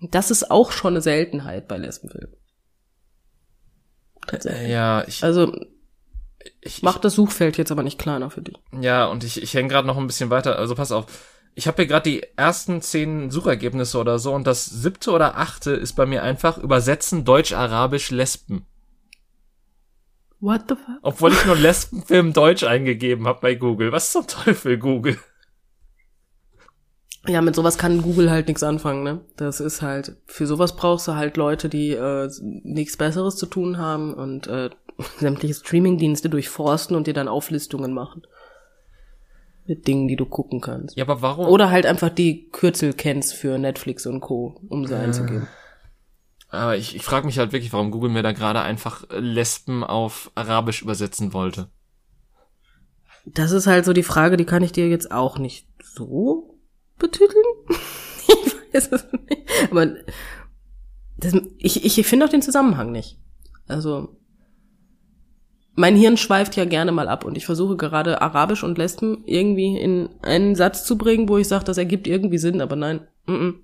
[0.00, 2.34] Das ist auch schon eine Seltenheit bei Lesbenfilmen.
[4.26, 4.70] Tatsächlich.
[4.70, 5.54] Ja, ich, Also
[6.60, 8.56] ich, macht das Suchfeld jetzt aber nicht kleiner für dich.
[8.80, 10.58] Ja, und ich, ich hänge gerade noch ein bisschen weiter.
[10.58, 11.06] Also pass auf.
[11.54, 15.72] Ich habe hier gerade die ersten zehn Suchergebnisse oder so und das siebte oder achte
[15.72, 18.66] ist bei mir einfach übersetzen Deutsch-Arabisch Lesben.
[20.40, 20.98] What the fuck?
[21.02, 23.92] Obwohl ich nur Lesbenfilm Deutsch eingegeben habe bei Google.
[23.92, 25.18] Was zum Teufel, Google?
[27.28, 29.20] Ja, mit sowas kann Google halt nichts anfangen, ne?
[29.36, 33.78] Das ist halt, für sowas brauchst du halt Leute, die äh, nichts Besseres zu tun
[33.78, 34.70] haben und äh,
[35.18, 38.22] sämtliche Streamingdienste durchforsten und dir dann Auflistungen machen.
[39.66, 40.96] Mit Dingen, die du gucken kannst.
[40.96, 41.46] Ja, aber warum?
[41.46, 45.46] Oder halt einfach die Kürzel kennst für Netflix und Co., um sie einzugeben.
[46.52, 49.82] Aber ich, ich frage mich halt wirklich, warum Google mir da gerade einfach äh, Lesben
[49.82, 51.68] auf Arabisch übersetzen wollte.
[53.24, 56.58] Das ist halt so die Frage, die kann ich dir jetzt auch nicht so
[56.98, 57.30] betiteln.
[58.28, 59.48] ich weiß es nicht.
[59.70, 59.86] Aber
[61.16, 63.18] das, ich, ich finde auch den Zusammenhang nicht.
[63.66, 64.16] Also,
[65.74, 69.78] mein Hirn schweift ja gerne mal ab und ich versuche gerade Arabisch und Lesben irgendwie
[69.78, 73.06] in einen Satz zu bringen, wo ich sage, das ergibt irgendwie Sinn, aber nein.
[73.26, 73.54] Mm -mm.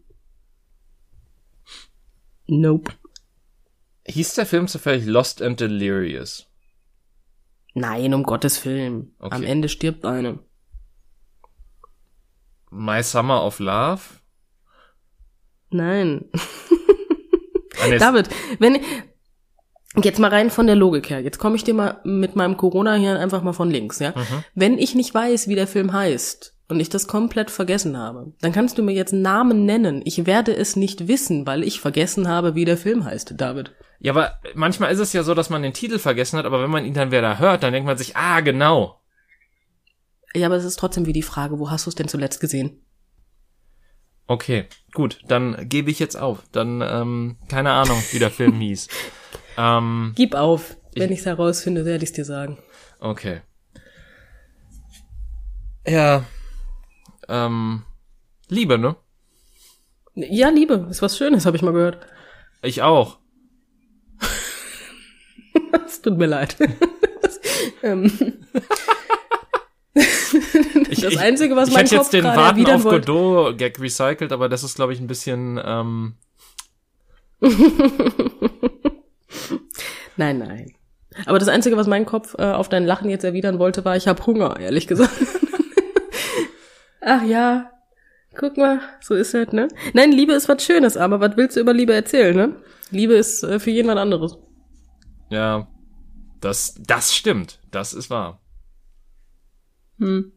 [2.46, 2.92] Nope.
[4.06, 6.46] Hieß der Film zufällig Lost and Delirious?
[7.74, 9.14] Nein, um Gottes Willen.
[9.18, 9.34] Okay.
[9.34, 10.38] Am Ende stirbt eine.
[12.70, 14.00] My Summer of Love?
[15.70, 16.24] Nein.
[17.80, 18.78] Ah, David, wenn
[19.96, 23.16] jetzt mal rein von der Logik her, jetzt komme ich dir mal mit meinem Corona-Hirn
[23.16, 24.10] einfach mal von links, ja.
[24.10, 24.44] Mhm.
[24.54, 28.52] Wenn ich nicht weiß, wie der Film heißt und ich das komplett vergessen habe, dann
[28.52, 30.02] kannst du mir jetzt einen Namen nennen.
[30.04, 33.72] Ich werde es nicht wissen, weil ich vergessen habe, wie der Film heißt, David.
[34.00, 36.70] Ja, aber manchmal ist es ja so, dass man den Titel vergessen hat, aber wenn
[36.70, 39.00] man ihn dann wieder hört, dann denkt man sich, ah, genau.
[40.34, 42.82] Ja, aber es ist trotzdem wie die Frage, wo hast du es denn zuletzt gesehen?
[44.26, 46.42] Okay, gut, dann gebe ich jetzt auf.
[46.52, 48.88] Dann, ähm, keine Ahnung, wie der Film hieß.
[49.58, 50.76] Ähm, Gib auf.
[50.94, 52.58] Wenn Ich- ich es herausfinde, werde ich es dir sagen.
[53.00, 53.42] okay.
[55.86, 56.24] Ja,
[57.28, 57.82] ähm,
[58.48, 58.96] Liebe, ne?
[60.14, 61.98] Ja, Liebe, ist was Schönes, habe ich mal gehört.
[62.62, 63.18] Ich auch.
[65.86, 66.56] Es tut mir leid.
[67.82, 68.12] ähm,
[70.90, 74.32] Ich, Das ich, Einzige, was ich mein hätte Kopf jetzt den Warten auf Godot-Gag recycelt,
[74.32, 76.14] aber das ist, glaube ich, ein bisschen, ähm,
[80.16, 80.72] Nein, nein.
[81.26, 84.08] Aber das Einzige, was mein Kopf äh, auf dein Lachen jetzt erwidern wollte, war, ich
[84.08, 85.12] habe Hunger, ehrlich gesagt.
[87.00, 87.70] Ach ja,
[88.36, 89.68] guck mal, so ist es, ne?
[89.94, 92.56] Nein, Liebe ist was Schönes, aber was willst du über Liebe erzählen, ne?
[92.90, 94.36] Liebe ist äh, für jeden was anderes.
[95.30, 95.66] ja,
[96.40, 97.58] das, das stimmt.
[97.70, 98.40] Das ist wahr.
[99.98, 100.32] Hm.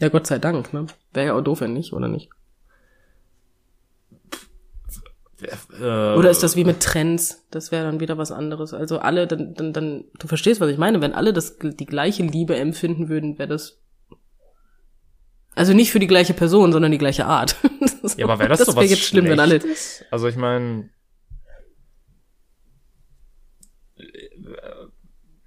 [0.00, 0.86] Ja, Gott sei Dank, ne?
[1.12, 2.28] Wäre ja auch doof, wenn nicht, oder nicht?
[5.80, 7.44] Äh, Oder ist das wie mit Trends?
[7.50, 8.74] Das wäre dann wieder was anderes.
[8.74, 11.00] Also alle, dann, dann, dann, du verstehst, was ich meine.
[11.00, 13.80] Wenn alle das, die gleiche Liebe empfinden würden, wäre das.
[15.54, 17.56] Also nicht für die gleiche Person, sondern die gleiche Art.
[18.16, 19.60] Ja, aber wäre das, das so wär was jetzt schlimm, wenn alle.
[20.10, 20.90] Also ich meine,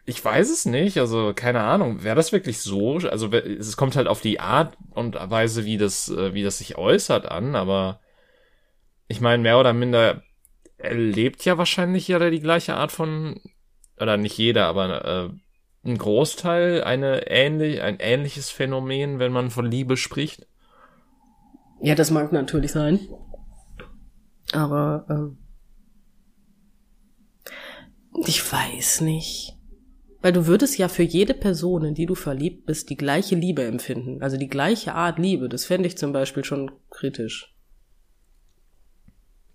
[0.06, 1.00] ich weiß es nicht.
[1.00, 2.04] Also keine Ahnung.
[2.04, 2.98] Wäre das wirklich so?
[2.98, 6.78] Also es kommt halt auf die Art und Weise, wie das, äh, wie das sich
[6.78, 7.56] äußert, an.
[7.56, 8.00] Aber
[9.08, 10.24] ich meine, mehr oder minder
[10.78, 13.40] erlebt ja wahrscheinlich jeder die gleiche Art von,
[14.00, 15.30] oder nicht jeder, aber äh,
[15.88, 20.48] ein Großteil eine ähnlich, ein ähnliches Phänomen, wenn man von Liebe spricht.
[21.82, 23.00] Ja, das mag natürlich sein.
[24.52, 25.38] Aber ähm,
[28.26, 29.58] ich weiß nicht.
[30.22, 33.64] Weil du würdest ja für jede Person, in die du verliebt bist, die gleiche Liebe
[33.64, 34.24] empfinden.
[34.24, 35.50] Also die gleiche Art Liebe.
[35.50, 37.55] Das fände ich zum Beispiel schon kritisch.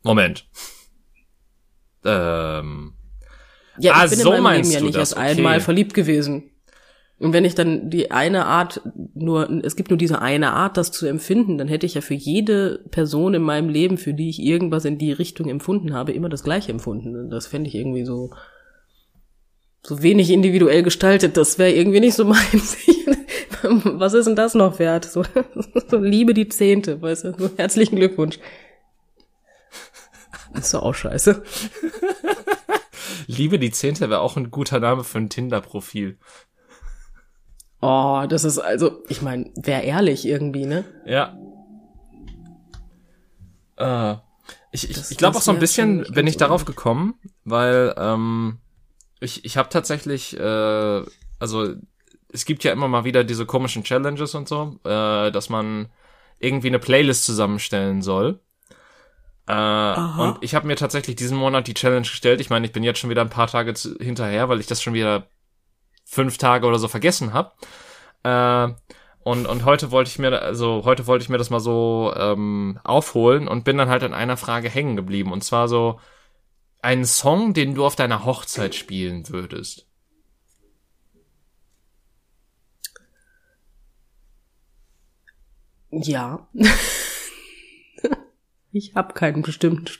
[0.02, 0.46] Moment.
[2.04, 2.94] Ähm,
[3.78, 5.38] Ja, Ah, ich bin so in meinem Leben ja nicht das, erst okay.
[5.38, 6.50] einmal verliebt gewesen.
[7.18, 8.80] Und wenn ich dann die eine Art
[9.14, 12.14] nur, es gibt nur diese eine Art, das zu empfinden, dann hätte ich ja für
[12.14, 16.30] jede Person in meinem Leben, für die ich irgendwas in die Richtung empfunden habe, immer
[16.30, 17.14] das gleiche empfunden.
[17.14, 18.30] Und das fände ich irgendwie so,
[19.82, 21.36] so wenig individuell gestaltet.
[21.36, 22.78] Das wäre irgendwie nicht so meins.
[23.62, 25.04] Was ist denn das noch wert?
[25.04, 25.22] So,
[25.90, 27.34] so Liebe die Zehnte, weißt du?
[27.38, 28.38] So, herzlichen Glückwunsch.
[30.52, 31.42] Das ist doch auch scheiße.
[33.26, 36.18] Liebe die Zehnte wäre auch ein guter Name für ein Tinder-Profil.
[37.80, 40.84] Oh, das ist also, ich meine, wer ehrlich irgendwie, ne?
[41.06, 41.36] Ja.
[43.76, 44.16] Äh,
[44.72, 48.58] ich ich, ich glaube auch so ein bisschen bin ich darauf gekommen, weil ähm,
[49.20, 51.02] ich, ich habe tatsächlich, äh,
[51.38, 51.74] also
[52.32, 55.88] es gibt ja immer mal wieder diese komischen Challenges und so, äh, dass man
[56.38, 58.40] irgendwie eine Playlist zusammenstellen soll.
[59.50, 62.40] Äh, und ich habe mir tatsächlich diesen Monat die Challenge gestellt.
[62.40, 64.80] Ich meine, ich bin jetzt schon wieder ein paar Tage zu, hinterher, weil ich das
[64.80, 65.26] schon wieder
[66.04, 67.52] fünf Tage oder so vergessen habe.
[68.22, 68.72] Äh,
[69.22, 72.78] und, und heute wollte ich mir, also heute wollte ich mir das mal so ähm,
[72.84, 75.32] aufholen und bin dann halt an einer Frage hängen geblieben.
[75.32, 75.98] Und zwar so
[76.80, 79.86] einen Song, den du auf deiner Hochzeit spielen würdest.
[85.90, 86.46] Ja.
[88.72, 89.90] Ich habe keinen bestimmten.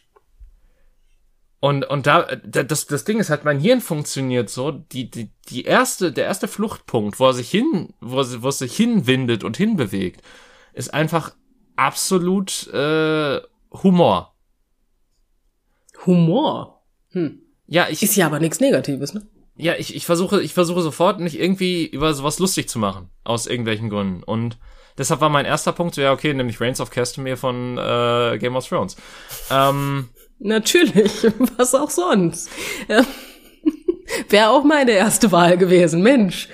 [1.60, 5.64] Und, und da, das, das Ding ist halt, mein Hirn funktioniert so, die, die, die
[5.64, 10.22] erste, der erste Fluchtpunkt, wo er sich hin, wo, wo es sich hinwindet und hinbewegt,
[10.72, 11.34] ist einfach
[11.76, 13.40] absolut äh,
[13.82, 14.34] Humor.
[16.06, 16.82] Humor?
[17.10, 17.42] Hm.
[17.66, 18.02] Ja, ich.
[18.02, 19.26] Ist ja aber nichts Negatives, ne?
[19.56, 23.46] Ja, ich, ich versuche, ich versuche sofort nicht irgendwie über sowas lustig zu machen, aus
[23.46, 24.22] irgendwelchen Gründen.
[24.22, 24.56] Und
[25.00, 28.54] deshalb war mein erster Punkt so, ja, okay, nämlich Reigns of Castamere von äh, Game
[28.54, 28.96] of Thrones.
[29.50, 30.08] Ähm,
[30.38, 32.50] Natürlich, was auch sonst.
[34.28, 36.48] Wäre auch meine erste Wahl gewesen, Mensch.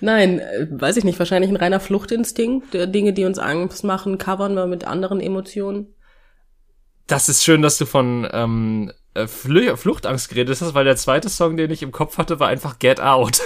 [0.00, 2.74] Nein, äh, weiß ich nicht, wahrscheinlich ein reiner Fluchtinstinkt.
[2.74, 5.94] Dinge, die uns Angst machen, covern wir mit anderen Emotionen.
[7.06, 11.28] Das ist schön, dass du von ähm, äh, Fl Fluchtangst geredet hast, weil der zweite
[11.28, 13.40] Song, den ich im Kopf hatte, war einfach Get Out.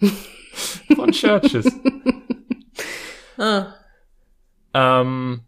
[0.94, 1.66] von Churches.
[3.40, 3.74] Ah.
[4.72, 5.42] Ähm,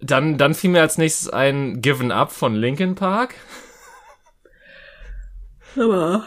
[0.00, 3.34] dann, dann fiel mir als nächstes ein Given Up von Linkin Park.
[5.76, 6.24] Aber.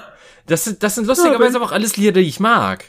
[0.48, 2.86] Das sind, das sind lustigerweise aber auch alles Lieder, die ich mag.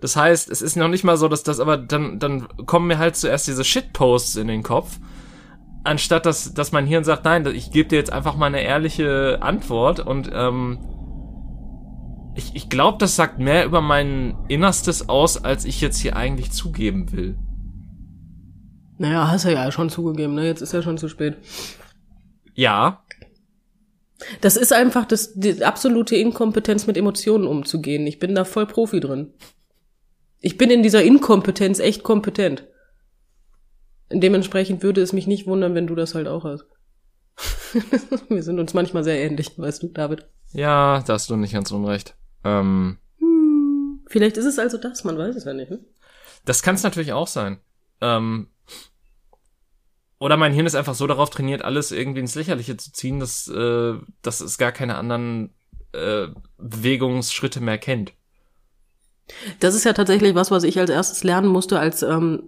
[0.00, 2.98] Das heißt, es ist noch nicht mal so, dass das, aber dann, dann kommen mir
[2.98, 4.98] halt zuerst diese Shitposts in den Kopf,
[5.84, 9.38] anstatt dass, dass mein Hirn sagt, nein, ich gebe dir jetzt einfach mal eine ehrliche
[9.40, 10.78] Antwort und ähm,
[12.38, 16.52] ich, ich glaube, das sagt mehr über mein Innerstes aus, als ich jetzt hier eigentlich
[16.52, 17.36] zugeben will.
[18.96, 20.46] Naja, hast du ja schon zugegeben, ne?
[20.46, 21.36] Jetzt ist ja schon zu spät.
[22.54, 23.04] Ja.
[24.40, 28.06] Das ist einfach das, die absolute Inkompetenz mit Emotionen umzugehen.
[28.06, 29.32] Ich bin da voll Profi drin.
[30.40, 32.66] Ich bin in dieser Inkompetenz echt kompetent.
[34.12, 36.66] Dementsprechend würde es mich nicht wundern, wenn du das halt auch hast.
[38.28, 40.28] Wir sind uns manchmal sehr ähnlich, weißt du, David.
[40.52, 42.17] Ja, da hast du nicht ganz unrecht.
[42.48, 45.70] Ähm, hm, vielleicht ist es also das, man weiß es ja nicht.
[45.70, 45.80] Ne?
[46.44, 47.60] Das kann es natürlich auch sein.
[48.00, 48.48] Ähm,
[50.18, 53.48] oder mein Hirn ist einfach so darauf trainiert, alles irgendwie ins Lächerliche zu ziehen, dass,
[53.48, 55.54] äh, dass es gar keine anderen
[55.92, 58.12] äh, Bewegungsschritte mehr kennt.
[59.60, 62.44] Das ist ja tatsächlich was, was ich als erstes lernen musste, als, ähm,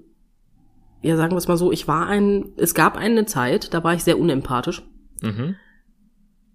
[1.02, 3.94] ja, sagen wir es mal so, ich war ein, es gab eine Zeit, da war
[3.94, 4.82] ich sehr unempathisch.
[5.20, 5.56] Mhm.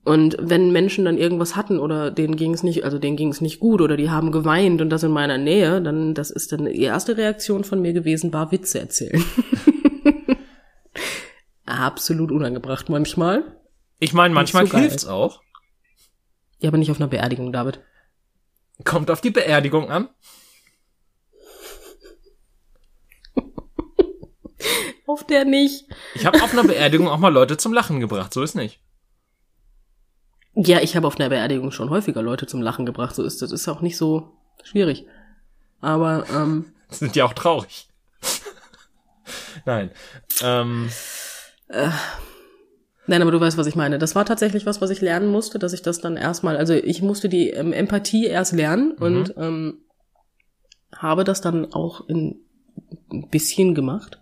[0.06, 3.42] Und wenn Menschen dann irgendwas hatten oder denen ging es nicht, also denen ging es
[3.42, 6.66] nicht gut oder die haben geweint und das in meiner Nähe, dann das ist dann
[6.66, 9.26] die erste Reaktion von mir gewesen, war Witze erzählen.
[11.66, 13.60] absolut unangebracht manchmal.
[14.00, 15.42] Ich meine, manchmal so hilft's auch.
[16.60, 17.80] Ja, aber nicht auf einer Beerdigung, David.
[18.84, 20.10] Kommt auf die Beerdigung an.
[25.08, 25.88] auf der nicht.
[26.14, 28.85] Ich habe auf einer Beerdigung auch mal Leute zum Lachen gebracht, so ist nicht.
[30.56, 33.52] Ja, ich habe auf einer Beerdigung schon häufiger Leute zum Lachen gebracht, so ist das
[33.52, 34.32] ist auch nicht so
[34.64, 35.06] schwierig.
[35.82, 37.90] Aber ähm, sind ja auch traurig.
[39.66, 39.92] Nein.
[40.42, 40.90] Ähm,
[41.68, 41.90] äh,
[43.08, 43.98] nein, aber du weißt, was ich meine.
[43.98, 47.02] Das war tatsächlich was, was ich lernen musste, dass ich das dann erstmal, also ich
[47.02, 49.04] musste die ähm, Empathie erst lernen mhm.
[49.04, 49.82] und ähm,
[50.96, 52.42] habe das dann auch in
[53.12, 54.20] ein bisschen gemacht.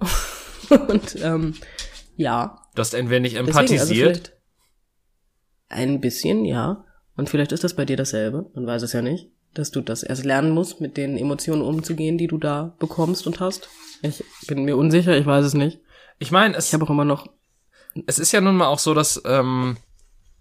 [0.70, 1.54] und ähm,
[2.16, 2.62] ja.
[2.74, 3.88] Du hast ein wenig empathisiert.
[3.90, 4.37] Deswegen, also
[5.68, 6.84] ein bisschen, ja.
[7.16, 10.02] Und vielleicht ist das bei dir dasselbe, man weiß es ja nicht, dass du das
[10.02, 13.68] erst lernen musst, mit den Emotionen umzugehen, die du da bekommst und hast.
[14.02, 15.80] Ich bin mir unsicher, ich weiß es nicht.
[16.18, 16.68] Ich meine, es.
[16.68, 17.26] Ich habe auch immer noch.
[18.06, 19.76] Es ist ja nun mal auch so, dass ähm,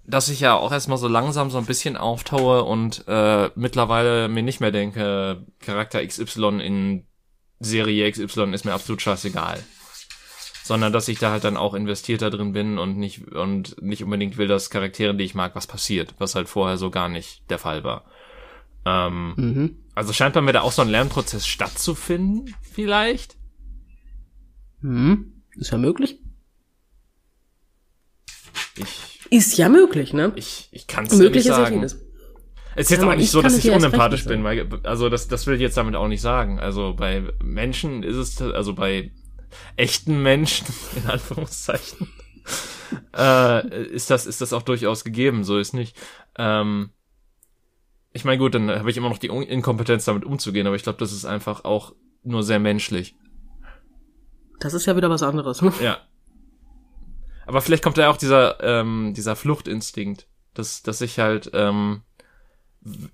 [0.08, 4.42] dass ich ja auch erstmal so langsam so ein bisschen auftaue und äh, mittlerweile mir
[4.42, 7.06] nicht mehr denke, Charakter XY in
[7.60, 9.60] Serie XY ist mir absolut scheißegal.
[10.67, 14.38] Sondern dass ich da halt dann auch investierter drin bin und nicht und nicht unbedingt
[14.38, 17.58] will, dass Charakteren, die ich mag, was passiert, was halt vorher so gar nicht der
[17.58, 18.06] Fall war.
[18.86, 19.77] Ähm, Mhm.
[19.95, 23.36] Also scheint bei mir da auch so ein Lernprozess stattzufinden, vielleicht.
[24.82, 25.41] Mhm.
[25.56, 26.19] Ist ja möglich.
[28.75, 30.34] Ich, Ist ja möglich, ne?
[30.36, 31.77] ich, ich kann es nicht möglich ist ja sagen.
[31.77, 31.93] vieles.
[32.75, 35.27] Es ist jetzt mal, auch nicht ich so, dass ich unempathisch bin, weil, also das,
[35.27, 36.60] das will ich jetzt damit auch nicht sagen.
[36.60, 39.12] Also bei Menschen ist es, also bei
[39.75, 42.10] echten Menschen, in Anführungszeichen,
[43.15, 45.95] äh, ist das, ist das auch durchaus gegeben, so ist nicht.
[46.38, 46.91] Ähm,
[48.13, 50.99] ich meine, gut, dann habe ich immer noch die Inkompetenz, damit umzugehen, aber ich glaube,
[50.99, 53.15] das ist einfach auch nur sehr menschlich.
[54.60, 55.62] Das ist ja wieder was anderes.
[55.62, 55.71] ne?
[55.81, 55.99] Ja.
[57.45, 62.01] Aber vielleicht kommt da auch dieser, ähm, dieser Fluchtinstinkt, dass, dass ich halt, ähm,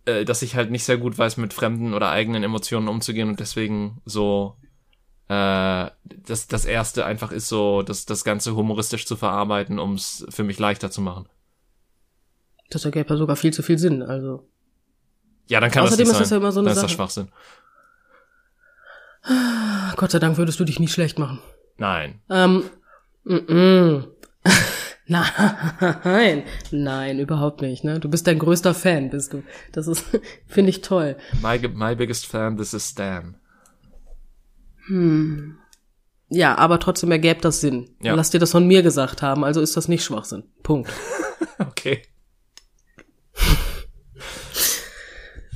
[0.06, 3.40] äh, dass ich halt nicht sehr gut weiß, mit fremden oder eigenen Emotionen umzugehen und
[3.40, 4.58] deswegen so,
[5.30, 5.90] äh,
[6.26, 10.44] das, das erste einfach ist so, das, das Ganze humoristisch zu verarbeiten, um es für
[10.44, 11.28] mich leichter zu machen.
[12.70, 14.48] Das ergäbe ja sogar viel zu viel Sinn, also.
[15.48, 16.38] Ja, dann kann Außerdem das ist nicht das sein.
[16.38, 16.92] ja immer so eine dann ist das.
[16.92, 17.30] Schwachsinn.
[19.24, 21.40] Ach, Gott sei Dank würdest du dich nicht schlecht machen.
[21.78, 22.22] Nein.
[22.30, 22.64] Ähm,
[23.24, 24.08] mm, mm.
[25.06, 27.84] Nein, nein, überhaupt nicht.
[27.84, 28.00] Ne?
[28.00, 29.44] Du bist dein größter Fan, bist du.
[29.74, 30.06] Das ist,
[30.48, 31.18] finde ich toll.
[31.42, 33.36] My, my biggest fan, this is Stan.
[36.30, 37.96] Ja, aber trotzdem ergäbe das Sinn.
[38.02, 38.16] Ja.
[38.16, 40.44] Lass dir das von mir gesagt haben, also ist das nicht Schwachsinn.
[40.64, 40.92] Punkt.
[41.60, 42.02] Okay.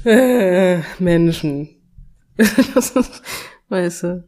[0.06, 1.82] Äh, Menschen.
[2.38, 3.22] das ist,
[3.70, 4.28] weißt du.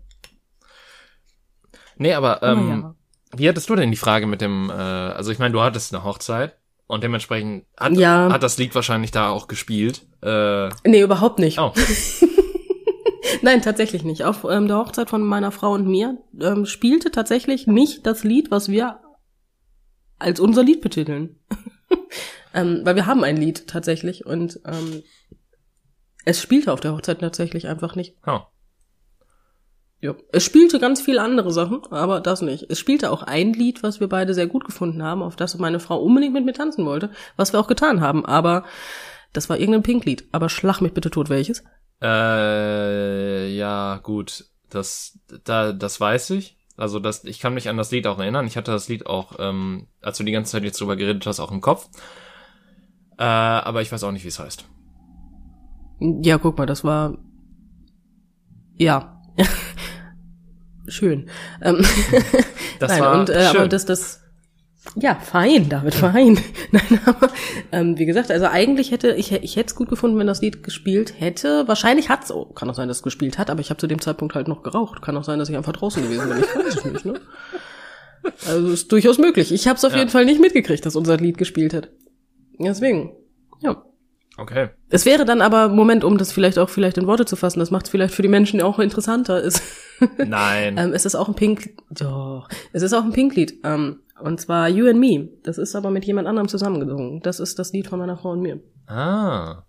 [1.98, 2.96] Nee, aber, Aber ähm, ja.
[3.38, 6.04] Wie hattest du denn die Frage mit dem, äh, also ich meine, du hattest eine
[6.04, 6.58] Hochzeit
[6.88, 8.30] und dementsprechend hat, Ja.
[8.32, 10.08] hat das Lied wahrscheinlich da auch gespielt.
[10.24, 11.60] Äh, Nee, überhaupt nicht.
[11.60, 11.74] oh,
[13.42, 14.24] Nein, tatsächlich nicht.
[14.24, 18.52] Auf ähm, der Hochzeit von meiner Frau und mir ähm, spielte tatsächlich nicht das Lied,
[18.52, 19.00] was wir
[20.18, 21.40] als unser Lied betiteln.
[22.54, 25.04] ähm, weil wir haben ein Lied tatsächlich und ähm,
[26.26, 28.16] es spielte auf der Hochzeit tatsächlich einfach nicht.
[28.28, 28.40] oh.
[30.02, 30.16] Ja.
[30.32, 32.68] Es spielte ganz viele andere Sachen, aber das nicht.
[32.70, 35.82] Es spielte auch ein Lied, was wir beide sehr gut gefunden haben, auf das meine
[35.82, 38.64] Frau unbedingt mit mir tanzen wollte, was wir auch getan haben, aber
[39.34, 40.30] das war irgendein Pink-Lied.
[40.32, 41.64] Aber schlag mich bitte tot, welches?
[42.02, 44.46] Äh, ja, gut.
[44.70, 46.58] Das, da, das weiß ich.
[46.78, 48.48] Also das, ich kann mich an das Lied auch erinnern.
[48.48, 51.40] Ich hatte das Lied auch, ähm, als du die ganze Zeit jetzt drüber geredet hast,
[51.40, 51.90] auch im Kopf.
[53.18, 54.66] Äh, aber ich weiß auch nicht, wie es heißt.
[56.00, 57.18] Ja, guck mal, das war.
[58.78, 59.22] Ja.
[60.88, 61.30] Schön.
[61.62, 61.84] Ähm,
[62.80, 63.58] Das Nein, war und äh, schön.
[63.58, 64.24] aber das, das.
[64.96, 66.40] Ja, fein, David, fein.
[66.72, 67.30] Nein, aber
[67.72, 70.64] ähm, wie gesagt, also eigentlich hätte ich, ich hätte es gut gefunden, wenn das Lied
[70.64, 71.68] gespielt hätte.
[71.68, 72.56] Wahrscheinlich hat's auch.
[72.56, 74.64] Kann auch sein, dass es gespielt hat, aber ich habe zu dem Zeitpunkt halt noch
[74.64, 75.02] geraucht.
[75.02, 76.40] Kann auch sein, dass ich einfach draußen gewesen bin.
[76.40, 77.20] Ich weiß es nicht, ne?
[78.48, 79.52] Also ist durchaus möglich.
[79.54, 80.00] Ich habe es auf Ja.
[80.00, 81.90] jeden Fall nicht mitgekriegt, dass unser Lied gespielt hat.
[82.60, 83.14] Deswegen,
[83.62, 83.84] ja.
[84.38, 84.70] Okay.
[84.90, 87.72] Es wäre dann aber, Moment, um das vielleicht auch vielleicht in Worte zu fassen, das
[87.72, 89.62] macht es vielleicht für die Menschen auch interessanter, ist,
[90.18, 90.78] Nein.
[90.80, 94.68] ähm, es ist auch ein Pink, doch, es ist auch ein Pink-Lied, ähm, und zwar
[94.70, 95.30] You and Me.
[95.44, 97.22] Das ist aber mit jemand anderem zusammengesungen.
[97.22, 98.60] Das ist das Lied von meiner Frau und mir.
[98.88, 99.64] ah.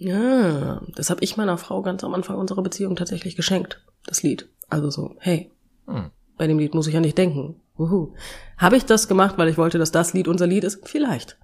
[0.00, 4.48] Ja, das habe ich meiner Frau ganz am Anfang unserer Beziehung tatsächlich geschenkt, das Lied.
[4.68, 5.50] Also so, hey,
[5.88, 6.10] Hm.
[6.36, 7.60] bei dem Lied muss ich ja nicht denken.
[7.76, 8.14] Uhu.
[8.58, 10.86] Habe ich das gemacht, weil ich wollte, dass das Lied unser Lied ist?
[10.88, 11.36] Vielleicht.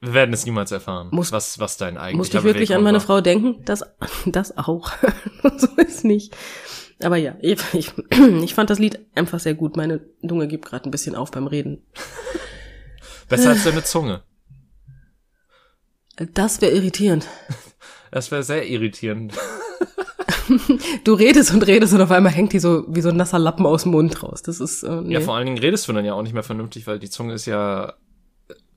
[0.00, 2.98] Wir werden es niemals erfahren, Muss- was, was dein eigentlicher Musste ich wirklich an meine
[2.98, 3.06] war.
[3.06, 3.62] Frau denken?
[3.64, 3.84] Das,
[4.26, 4.90] das auch.
[5.56, 6.36] so ist nicht.
[7.02, 7.92] Aber ja, ich, ich,
[8.42, 9.76] ich fand das Lied einfach sehr gut.
[9.76, 11.82] Meine Lunge gibt gerade ein bisschen auf beim Reden.
[13.28, 14.22] Besser als deine Zunge.
[16.34, 17.26] Das wäre irritierend.
[18.10, 19.34] Das wäre sehr irritierend.
[21.04, 23.66] Du redest und redest und auf einmal hängt die so wie so ein nasser Lappen
[23.66, 24.42] aus dem Mund raus.
[24.42, 25.14] Das ist äh, nee.
[25.14, 27.32] Ja, vor allen Dingen redest du dann ja auch nicht mehr vernünftig, weil die Zunge
[27.34, 27.94] ist ja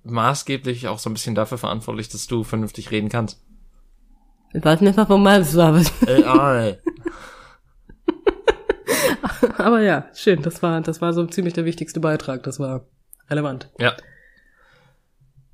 [0.04, 3.42] maßgeblich auch so ein bisschen dafür verantwortlich, dass du vernünftig reden kannst.
[4.54, 5.76] Ich weiß nicht mal es war.
[6.08, 6.78] aber-
[9.58, 10.42] Aber ja, schön.
[10.42, 12.44] Das war, das war so ziemlich der wichtigste Beitrag.
[12.44, 12.86] Das war
[13.30, 13.70] relevant.
[13.80, 13.96] ja.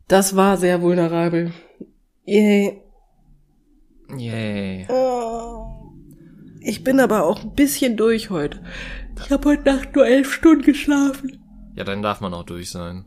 [0.08, 1.54] Das war sehr vulnerabel.
[2.26, 2.82] Yay.
[4.16, 4.86] Yay.
[6.62, 8.62] Ich bin aber auch ein bisschen durch heute.
[9.24, 11.42] Ich habe heute Nacht nur elf Stunden geschlafen.
[11.76, 13.06] Ja, dann darf man auch durch sein.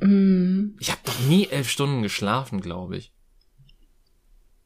[0.00, 0.76] Mm.
[0.78, 3.12] Ich habe noch nie elf Stunden geschlafen, glaube ich.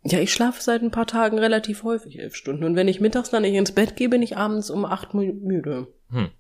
[0.09, 2.63] Ja, ich schlafe seit ein paar Tagen relativ häufig elf Stunden.
[2.65, 5.33] Und wenn ich mittags dann nicht ins Bett gehe, bin ich abends um acht mü-
[5.41, 5.89] müde.
[6.11, 6.31] Hm.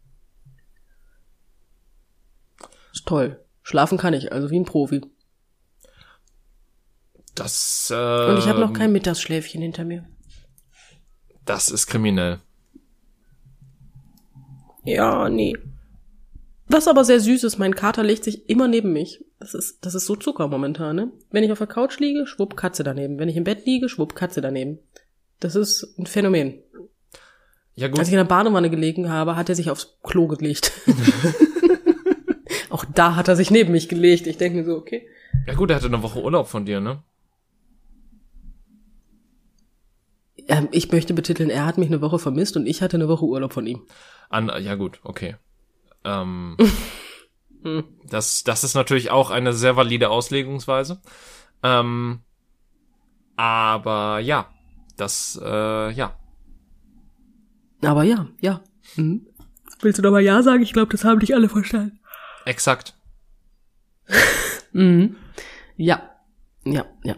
[2.92, 3.44] Ist toll.
[3.62, 5.00] Schlafen kann ich, also wie ein Profi.
[7.34, 10.08] Das, äh, Und ich habe noch kein Mittagsschläfchen hinter mir.
[11.44, 12.40] Das ist kriminell.
[14.84, 15.54] Ja, nee.
[16.68, 19.24] Was aber sehr süß ist, mein Kater legt sich immer neben mich.
[19.38, 21.12] Das ist, das ist so Zucker momentan, ne?
[21.30, 23.18] Wenn ich auf der Couch liege, schwupp Katze daneben.
[23.18, 24.78] Wenn ich im Bett liege, schwupp Katze daneben.
[25.38, 26.62] Das ist ein Phänomen.
[27.74, 27.98] Ja gut.
[27.98, 30.72] Als ich in der Badewanne gelegen habe, hat er sich aufs Klo gelegt.
[32.70, 34.26] Auch da hat er sich neben mich gelegt.
[34.26, 35.06] Ich denke mir so, okay.
[35.46, 37.02] Ja gut, er hatte eine Woche Urlaub von dir, ne?
[40.48, 43.24] Ähm, ich möchte betiteln, er hat mich eine Woche vermisst und ich hatte eine Woche
[43.24, 43.82] Urlaub von ihm.
[44.28, 45.36] An, ja gut, okay.
[46.06, 46.56] Ähm,
[47.62, 47.84] Hm.
[48.08, 51.00] das, das ist natürlich auch eine sehr valide Auslegungsweise.
[51.62, 52.20] Ähm,
[53.36, 54.48] aber ja,
[54.96, 56.14] das, äh, ja.
[57.82, 58.62] Aber ja, ja.
[58.96, 59.26] Mhm.
[59.80, 60.62] Willst du noch mal Ja sagen?
[60.62, 62.00] Ich glaube, das haben nicht alle verstanden.
[62.44, 62.94] Exakt.
[64.72, 65.16] Mhm.
[65.76, 66.10] Ja.
[66.66, 67.16] Ja, ja.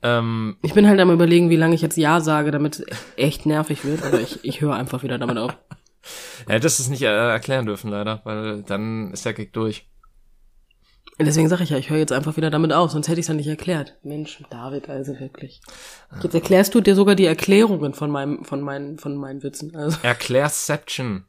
[0.00, 3.44] Ähm, Ich bin halt am überlegen, wie lange ich jetzt Ja sage, damit es echt
[3.44, 5.54] nervig wird, aber ich, ich höre einfach wieder damit auf.
[6.48, 9.86] Ja, das ist nicht äh, erklären dürfen, leider, weil dann ist der Gig durch.
[11.18, 13.28] Deswegen sage ich ja, ich höre jetzt einfach wieder damit auf, sonst hätte ich es
[13.28, 13.98] ja nicht erklärt.
[14.02, 15.60] Mensch, David, also wirklich.
[16.22, 19.76] Jetzt erklärst du dir sogar die Erklärungen von meinem, von meinen, von meinen Witzen.
[19.76, 19.98] Also.
[20.02, 21.26] Erklärception.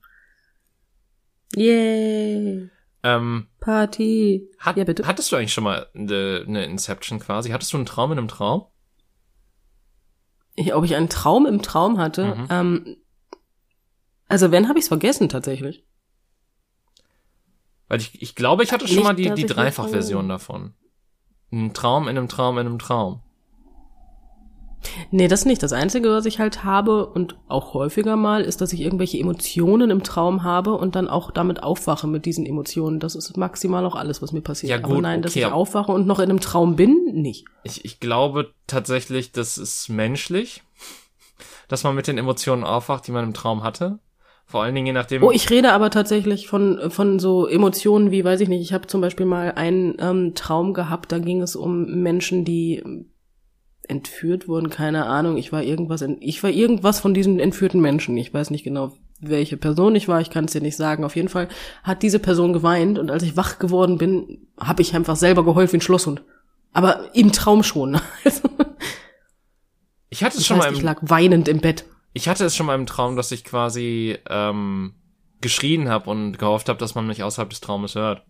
[1.55, 2.69] Yay.
[3.03, 4.49] Ähm, Party.
[4.59, 5.05] hat, ja, bitte.
[5.05, 7.49] Hattest du eigentlich schon mal eine, eine Inception quasi?
[7.49, 8.67] Hattest du einen Traum in einem Traum?
[10.55, 12.35] Ich, ob ich einen Traum im Traum hatte?
[12.35, 12.47] Mhm.
[12.49, 12.97] Ähm,
[14.31, 15.83] also wenn, habe ich es vergessen tatsächlich.
[17.87, 20.73] Weil ich, ich glaube, ich hatte schon Nicht, mal die, dass die ich Dreifachversion davon.
[21.51, 23.21] Ein Traum in einem Traum in einem Traum.
[25.11, 25.61] Nee, das nicht.
[25.61, 29.91] Das Einzige, was ich halt habe und auch häufiger mal, ist, dass ich irgendwelche Emotionen
[29.91, 32.99] im Traum habe und dann auch damit aufwache mit diesen Emotionen.
[32.99, 34.71] Das ist maximal auch alles, was mir passiert.
[34.71, 36.97] Ja, Aber gut, nein, dass okay, ich aber- aufwache und noch in einem Traum bin,
[37.13, 37.45] nicht.
[37.63, 40.63] Ich, ich glaube tatsächlich, das ist menschlich,
[41.67, 43.99] dass man mit den Emotionen aufwacht, die man im Traum hatte.
[44.51, 45.23] Vor allen Dingen je nachdem.
[45.23, 48.85] Oh, ich rede aber tatsächlich von, von so Emotionen wie, weiß ich nicht, ich habe
[48.85, 52.83] zum Beispiel mal einen ähm, Traum gehabt, da ging es um Menschen, die
[53.87, 58.17] entführt wurden, keine Ahnung, ich war irgendwas, in, ich war irgendwas von diesen entführten Menschen,
[58.17, 58.91] ich weiß nicht genau,
[59.21, 61.47] welche Person ich war, ich kann es dir nicht sagen, auf jeden Fall
[61.83, 65.71] hat diese Person geweint und als ich wach geworden bin, habe ich einfach selber geheult
[65.71, 66.23] wie ein Schlosshund.
[66.73, 67.99] Aber im Traum schon.
[68.25, 68.49] Also,
[70.09, 71.85] ich hatte es schon heißt, mal ich im, lag weinend im Bett.
[72.13, 74.93] Ich hatte es schon mal im Traum, dass ich quasi ähm,
[75.39, 78.23] geschrien habe und gehofft habe, dass man mich außerhalb des Traumes hört.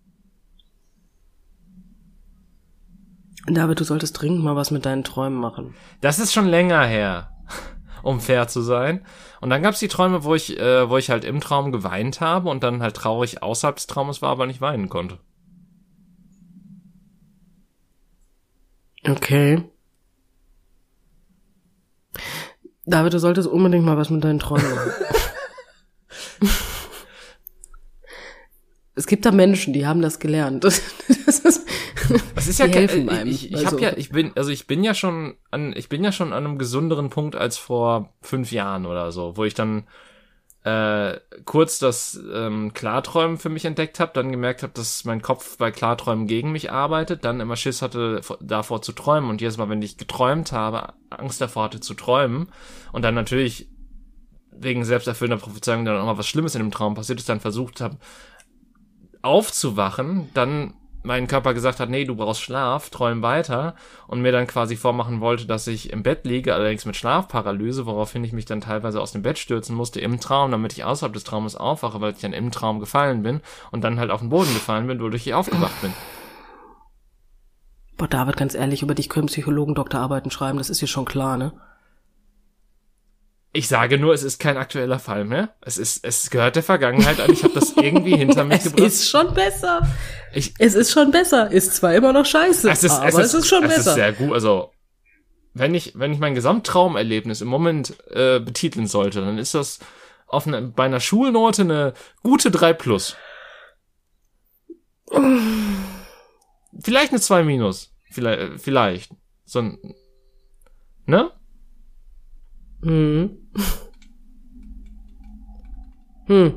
[3.48, 5.74] David, du solltest dringend mal was mit deinen Träumen machen.
[6.00, 7.32] Das ist schon länger her,
[8.04, 9.04] um fair zu sein.
[9.42, 12.50] Und dann gab's die Träume, wo ich, äh, wo ich halt im Traum geweint habe
[12.50, 15.18] und dann halt traurig außerhalb des Traumes war, aber nicht weinen konnte.
[19.08, 19.64] Okay.
[22.92, 24.92] David, du solltest unbedingt mal was mit deinen Träumen machen.
[28.96, 30.64] es gibt da Menschen, die haben das gelernt.
[31.26, 31.66] Das ist,
[32.36, 33.30] Das ist ja helfen einem.
[33.32, 36.04] Ich, ich Also- habe ja, ich bin, also ich bin ja schon an, ich bin
[36.04, 39.88] ja schon an einem gesünderen Punkt als vor fünf Jahren oder so, wo ich dann
[40.64, 45.58] äh, kurz das ähm, Klarträumen für mich entdeckt habe, dann gemerkt habe, dass mein Kopf
[45.58, 49.30] bei Klarträumen gegen mich arbeitet, dann immer Schiss hatte vor- davor zu träumen.
[49.30, 52.50] Und jedes Mal, wenn ich geträumt habe, Angst davor hatte zu träumen
[52.92, 53.70] und dann natürlich
[54.52, 57.82] wegen selbsterfüllender Prophezeiung dann auch mal was Schlimmes in dem Traum passiert ist, dann versucht
[57.82, 57.98] habe
[59.24, 60.74] aufzuwachen, dann
[61.04, 63.76] mein Körper gesagt hat, nee, du brauchst Schlaf, träum weiter
[64.08, 68.24] und mir dann quasi vormachen wollte, dass ich im Bett liege, allerdings mit Schlafparalyse, woraufhin
[68.24, 71.24] ich mich dann teilweise aus dem Bett stürzen musste im Traum, damit ich außerhalb des
[71.24, 73.42] Traumes aufwache, weil ich dann im Traum gefallen bin
[73.72, 75.94] und dann halt auf den Boden gefallen bin, wodurch ich aufgewacht bin.
[77.98, 81.38] boah, David, ganz ehrlich, über dich können Psychologen Doktorarbeiten schreiben, das ist dir schon klar,
[81.38, 81.54] ne?
[83.54, 85.54] Ich sage nur, es ist kein aktueller Fall mehr.
[85.62, 87.32] Es ist, es gehört der Vergangenheit an.
[87.34, 88.88] Ich habe das irgendwie hinter mich Es gebracht.
[88.88, 89.86] ist schon besser.
[90.34, 91.52] Ich, Es ist schon besser.
[91.52, 93.90] Ist zwar immer noch scheiße, es ist, aber es ist, schon es besser.
[93.92, 94.32] ist sehr gut.
[94.34, 94.72] Also,
[95.54, 99.80] wenn ich, wenn ich mein Gesamttraumerlebnis im Moment äh, betiteln sollte, dann ist das
[100.28, 101.94] auf eine, bei einer Schulnote eine
[102.24, 103.18] gute 3 plus.
[106.80, 107.94] Vielleicht eine 2 minus.
[108.10, 109.12] Vielleicht, vielleicht.
[109.44, 109.78] So ein,
[111.06, 111.32] ne?
[112.82, 113.41] Hm.
[116.28, 116.54] Hm.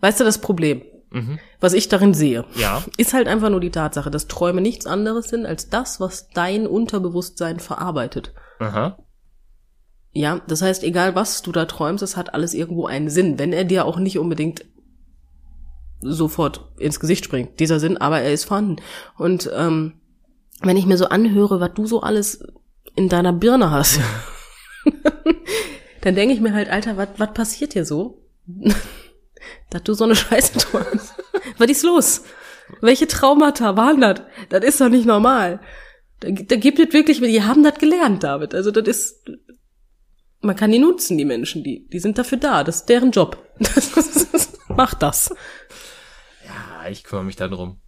[0.00, 1.38] Weißt du das Problem, Mhm.
[1.58, 2.84] was ich darin sehe, Ja.
[2.96, 6.66] ist halt einfach nur die Tatsache, dass Träume nichts anderes sind als das, was dein
[6.66, 8.32] Unterbewusstsein verarbeitet.
[8.60, 8.96] Aha.
[10.12, 13.52] Ja, das heißt, egal was du da träumst, es hat alles irgendwo einen Sinn, wenn
[13.52, 14.64] er dir auch nicht unbedingt
[16.00, 18.76] sofort ins Gesicht springt, dieser Sinn, aber er ist vorhanden.
[19.18, 20.00] Und ähm,
[20.62, 22.42] wenn ich mir so anhöre, was du so alles
[23.00, 23.98] in deiner Birne hast,
[26.02, 28.22] dann denke ich mir halt, Alter, was passiert hier so?
[29.70, 31.14] dass du so eine Scheiße träumst.
[31.58, 32.24] was ist los?
[32.82, 34.20] Welche Traumata waren das?
[34.50, 35.60] Das ist doch nicht normal.
[36.20, 38.54] Da, da gibt es wirklich, die haben das gelernt, David.
[38.54, 39.30] Also das ist,
[40.42, 42.64] man kann die nutzen, die Menschen, die, die sind dafür da.
[42.64, 43.42] Das ist deren Job.
[43.58, 45.34] Das, das, das, macht das.
[46.44, 47.80] Ja, ich kümmere mich da drum.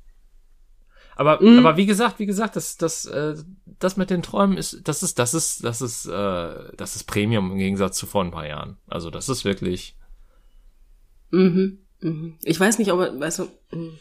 [1.16, 1.58] Aber, mm.
[1.58, 3.34] aber wie gesagt, wie gesagt, das, das, äh,
[3.83, 7.53] das mit den Träumen ist, das ist, das ist, das ist, äh, das ist Premium
[7.53, 8.78] im Gegensatz zu vor ein paar Jahren.
[8.87, 9.97] Also das ist wirklich.
[11.30, 11.78] Mhm.
[12.01, 12.35] mhm.
[12.43, 13.49] Ich weiß nicht, ob, weißt du.
[13.76, 13.93] Mh.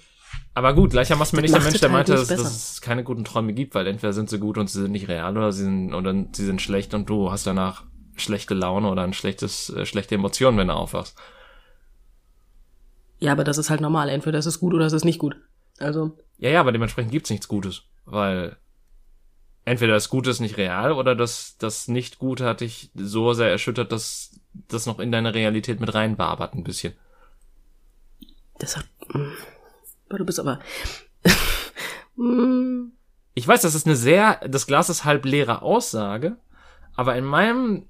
[0.54, 3.54] Aber gut, gleichermaßen bin ich der Mensch, der meinte, dass, dass, es keine guten Träume
[3.54, 6.14] gibt, weil entweder sind sie gut und sie sind nicht real oder sie sind, oder
[6.32, 7.86] sie sind schlecht und du hast danach
[8.18, 11.18] schlechte Laune oder ein schlechtes, äh, schlechte Emotionen, wenn du aufwachst.
[13.20, 14.10] Ja, aber das ist halt normal.
[14.10, 15.38] Entweder es ist gut oder es ist nicht gut.
[15.80, 16.18] Also.
[16.38, 18.58] Ja, ja, aber dementsprechend gibt's nichts Gutes, weil
[19.66, 23.92] entweder das Gute ist nicht real oder das, das Nicht-Gute hat dich so sehr erschüttert,
[23.92, 26.94] dass das noch in deine Realität mit reinwabert ein bisschen.
[28.60, 29.32] Das hat, hm.
[30.10, 30.60] du bist aber,
[32.16, 32.92] hm.
[33.34, 36.38] ich weiß, das ist eine sehr, das Glas ist halb leere Aussage,
[36.96, 37.88] aber in meinem,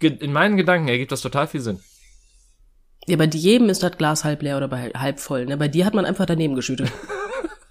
[0.00, 1.80] in meinen Gedanken ergibt das total viel Sinn.
[3.06, 5.44] Ja, bei jedem ist das Glas halb leer oder halb voll.
[5.44, 5.58] Ne?
[5.58, 6.90] Bei dir hat man einfach daneben geschüttet.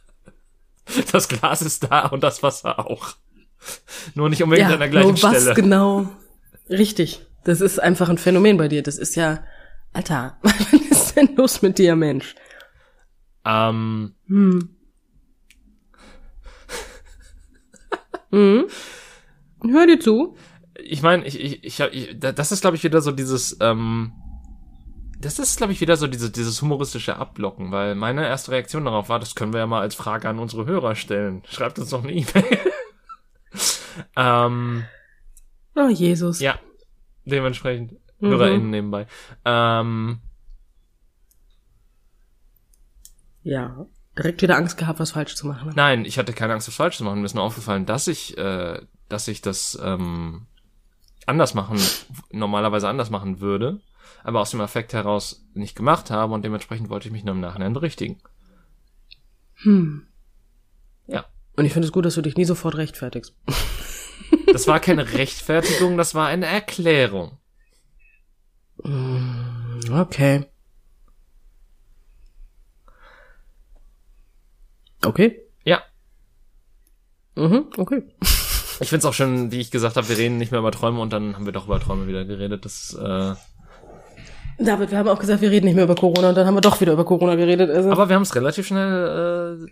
[1.11, 3.15] das Glas ist da und das Wasser auch.
[4.15, 5.55] Nur nicht unbedingt ja, an der gleichen nur was Stelle.
[5.55, 6.09] genau.
[6.69, 7.25] Richtig.
[7.43, 8.83] Das ist einfach ein Phänomen bei dir.
[8.83, 9.43] Das ist ja,
[9.91, 12.35] Alter, was ist denn los mit dir, Mensch?
[13.45, 14.13] Ähm.
[14.27, 14.69] Hm.
[18.31, 18.65] hm.
[19.69, 20.35] Hör dir zu.
[20.75, 24.11] Ich meine, ich, ich, ich, ich, das ist, glaube ich, wieder so dieses, ähm,
[25.23, 29.07] das ist, glaube ich, wieder so diese, dieses humoristische Ablocken, weil meine erste Reaktion darauf
[29.07, 31.43] war, das können wir ja mal als Frage an unsere Hörer stellen.
[31.49, 32.59] Schreibt uns doch eine E-Mail.
[34.15, 34.85] Ähm,
[35.75, 36.39] oh, Jesus.
[36.39, 36.59] Ja,
[37.25, 37.93] dementsprechend.
[38.19, 38.27] Mhm.
[38.27, 39.07] HörerInnen nebenbei.
[39.45, 40.19] Ähm,
[43.43, 43.85] ja.
[44.17, 45.71] Direkt wieder Angst gehabt, was falsch zu machen.
[45.75, 47.19] Nein, ich hatte keine Angst, was falsch zu machen.
[47.19, 48.79] Mir ist nur aufgefallen, dass ich, äh,
[49.09, 50.45] dass ich das ähm,
[51.25, 51.79] anders machen,
[52.31, 53.81] normalerweise anders machen würde
[54.23, 57.41] aber aus dem Effekt heraus nicht gemacht habe und dementsprechend wollte ich mich nur im
[57.41, 58.21] Nachhinein berichtigen.
[59.55, 60.07] Hm.
[61.07, 61.25] Ja.
[61.55, 63.35] Und ich finde es gut, dass du dich nie sofort rechtfertigst.
[64.53, 67.39] Das war keine Rechtfertigung, das war eine Erklärung.
[68.83, 70.45] Hm, okay.
[75.03, 75.41] Okay.
[75.65, 75.81] Ja.
[77.35, 78.03] Mhm, okay.
[78.79, 81.11] Ich find's auch schön, wie ich gesagt habe, wir reden nicht mehr über Träume und
[81.11, 82.63] dann haben wir doch über Träume wieder geredet.
[82.63, 83.33] Das äh,
[84.59, 86.61] David, wir haben auch gesagt, wir reden nicht mehr über Corona und dann haben wir
[86.61, 87.71] doch wieder über Corona geredet.
[87.71, 87.91] Also.
[87.91, 89.67] Aber wir haben es relativ schnell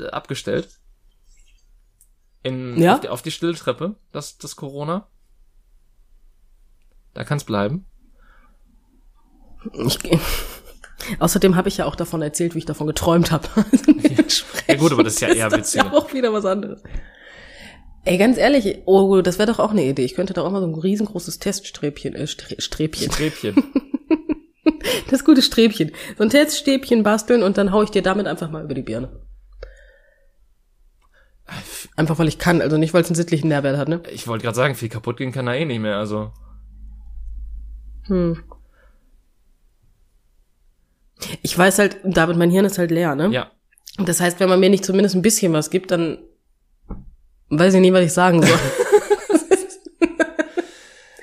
[0.00, 0.68] äh, abgestellt.
[2.46, 2.94] In, ja?
[2.94, 5.08] auf, die, auf die Stilltreppe, das, das Corona.
[7.12, 7.86] Da kann es bleiben.
[9.74, 9.98] Ich,
[11.18, 13.48] außerdem habe ich ja auch davon erzählt, wie ich davon geträumt habe.
[14.02, 14.24] ja.
[14.68, 15.82] ja gut, aber das ist ja eher witzig.
[15.82, 16.84] Ja auch wieder was anderes.
[18.04, 20.04] Ey, ganz ehrlich, oh, das wäre doch auch eine Idee.
[20.04, 23.10] Ich könnte da auch mal so ein riesengroßes Teststräbchen, äh, Sträbchen.
[23.10, 23.56] Sträbchen.
[25.10, 25.92] Das gute Sträbchen.
[26.18, 29.25] So ein Teststäbchen basteln und dann hau ich dir damit einfach mal über die Birne.
[31.94, 34.02] Einfach weil ich kann, also nicht, weil es einen sittlichen Nährwert hat, ne?
[34.10, 36.32] Ich wollte gerade sagen, viel kaputt gehen kann er eh nicht mehr, also.
[38.06, 38.42] Hm.
[41.42, 43.28] Ich weiß halt, David, mein Hirn ist halt leer, ne?
[43.28, 43.50] Ja.
[43.98, 46.18] Das heißt, wenn man mir nicht zumindest ein bisschen was gibt, dann
[47.48, 48.58] weiß ich nie, was ich sagen soll.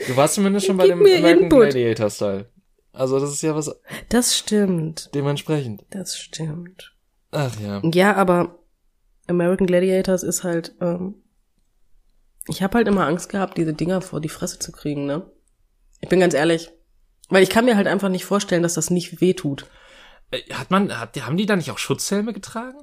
[0.08, 2.48] du warst zumindest schon bei dem American Gladiator Style.
[2.94, 3.76] Also das ist ja was.
[4.10, 5.10] Das stimmt.
[5.14, 5.84] Dementsprechend.
[5.90, 6.94] Das stimmt.
[7.32, 7.82] Ach ja.
[7.84, 8.60] Ja, aber
[9.28, 10.76] American Gladiators ist halt.
[10.82, 11.16] Ähm,
[12.48, 15.32] ich habe halt immer Angst gehabt, diese Dinger vor die Fresse zu kriegen, ne?
[16.02, 16.72] Ich bin ganz ehrlich.
[17.30, 19.66] Weil ich kann mir halt einfach nicht vorstellen, dass das nicht weh tut.
[20.32, 22.78] Äh, hat man, hat, haben die da nicht auch Schutzhelme getragen?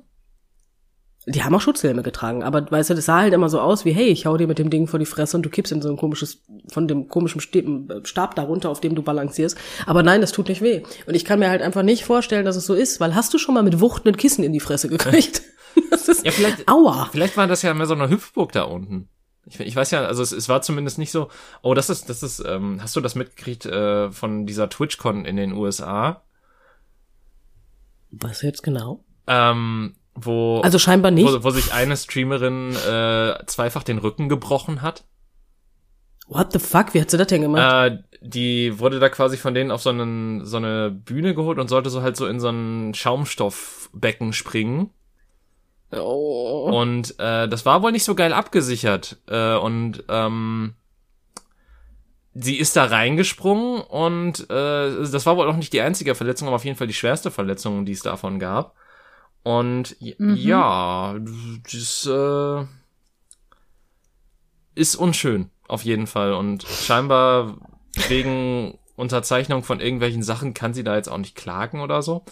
[1.27, 3.93] Die haben auch Schutzhelme getragen, aber weißt du, das sah halt immer so aus wie,
[3.93, 5.91] hey, ich hau dir mit dem Ding vor die Fresse und du kippst in so
[5.91, 9.59] ein komisches, von dem komischen Stab darunter, auf dem du balancierst.
[9.85, 10.83] Aber nein, das tut nicht weh.
[11.07, 13.39] Und ich kann mir halt einfach nicht vorstellen, dass es so ist, weil hast du
[13.39, 15.43] schon mal mit Wucht ein Kissen in die Fresse gekriegt?
[15.91, 17.09] das ist, ja, vielleicht, aua.
[17.13, 19.09] Vielleicht war das ja mehr so eine Hüpfburg da unten.
[19.47, 21.29] Ich, ich weiß ja, also es, es war zumindest nicht so,
[21.63, 25.37] oh, das ist, das ist, ähm, hast du das mitgekriegt äh, von dieser TwitchCon in
[25.37, 26.23] den USA?
[28.11, 29.05] Was jetzt genau?
[29.27, 34.83] Ähm, wo also scheinbar nicht, wo, wo sich eine Streamerin äh, zweifach den Rücken gebrochen
[34.83, 35.05] hat.
[36.27, 36.95] What the fuck?
[36.95, 37.91] Wie hat sie das denn gemacht?
[37.91, 41.69] Äh, die wurde da quasi von denen auf so, einen, so eine Bühne geholt und
[41.69, 44.91] sollte so halt so in so ein Schaumstoffbecken springen.
[45.93, 46.71] Oh.
[46.73, 49.19] Und äh, das war wohl nicht so geil abgesichert.
[49.27, 50.75] Äh, und ähm,
[52.35, 56.57] sie ist da reingesprungen und äh, das war wohl auch nicht die einzige Verletzung, aber
[56.57, 58.75] auf jeden Fall die schwerste Verletzung, die es davon gab.
[59.43, 60.37] Und Mhm.
[60.37, 61.17] ja,
[61.71, 62.65] das äh,
[64.75, 66.35] ist unschön, auf jeden Fall.
[66.35, 67.57] Und scheinbar
[68.09, 72.25] wegen Unterzeichnung von irgendwelchen Sachen kann sie da jetzt auch nicht klagen oder so.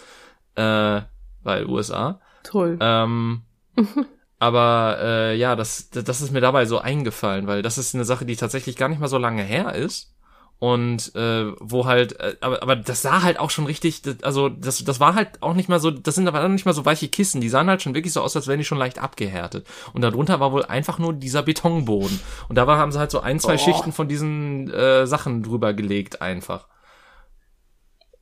[0.55, 1.01] Äh,
[1.43, 2.21] weil USA.
[2.45, 2.79] Toll.
[2.81, 3.43] Ähm,
[4.39, 8.25] aber äh, ja, das, das ist mir dabei so eingefallen, weil das ist eine Sache,
[8.25, 10.15] die tatsächlich gar nicht mal so lange her ist.
[10.61, 14.83] Und äh, wo halt, äh, aber, aber das sah halt auch schon richtig, also das,
[14.83, 17.41] das war halt auch nicht mal so, das sind aber nicht mal so weiche Kissen,
[17.41, 19.65] die sahen halt schon wirklich so aus, als wären die schon leicht abgehärtet.
[19.93, 22.19] Und darunter war wohl einfach nur dieser Betonboden.
[22.49, 23.59] Und da haben sie halt so ein, zwei Oh.
[23.59, 26.67] Schichten von diesen äh, Sachen drüber gelegt einfach.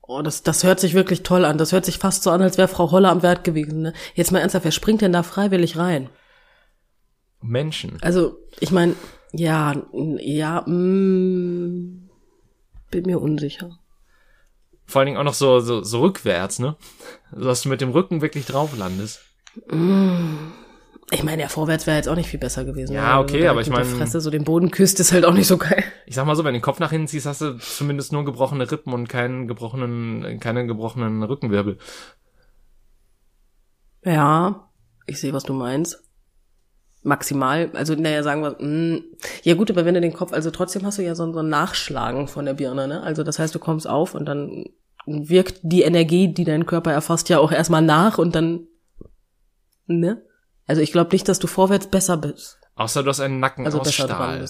[0.08, 1.58] Oh, das, das hört sich wirklich toll an.
[1.58, 3.82] Das hört sich fast so an, als wäre Frau Holler am Wert gewesen.
[3.82, 3.92] Ne?
[4.14, 6.08] Jetzt mal ernsthaft, wer springt denn da freiwillig rein?
[7.42, 7.98] Menschen.
[8.02, 8.94] Also, ich meine,
[9.32, 9.74] ja,
[10.20, 12.08] ja, mm,
[12.90, 13.78] bin mir unsicher.
[14.86, 16.76] Vor allen Dingen auch noch so, so, so rückwärts, ne?
[17.32, 19.20] Dass du mit dem Rücken wirklich drauf landest.
[21.12, 22.92] Ich meine, ja, vorwärts wäre jetzt auch nicht viel besser gewesen.
[22.94, 25.24] Ja, okay, direkt aber ich mit der mein- Fresse so den Boden küsst, ist halt
[25.24, 25.84] auch nicht so geil.
[26.06, 28.24] Ich sag mal so, wenn du den Kopf nach hinten ziehst, hast du zumindest nur
[28.24, 31.78] gebrochene Rippen und keinen gebrochenen, keine gebrochenen Rückenwirbel.
[34.04, 34.68] Ja,
[35.06, 36.02] ich sehe, was du meinst.
[37.02, 39.00] Maximal, also naja, sagen wir, mh,
[39.44, 41.48] ja gut, aber wenn du den Kopf, also trotzdem hast du ja so, so ein
[41.48, 43.02] Nachschlagen von der Birne, ne?
[43.02, 44.64] Also das heißt, du kommst auf und dann
[45.06, 48.66] wirkt die Energie, die dein Körper erfasst, ja auch erstmal nach und dann,
[49.86, 50.20] ne?
[50.66, 52.58] Also ich glaube nicht, dass du vorwärts besser bist.
[52.74, 54.46] Außer du hast einen Nacken Also aus Stahl.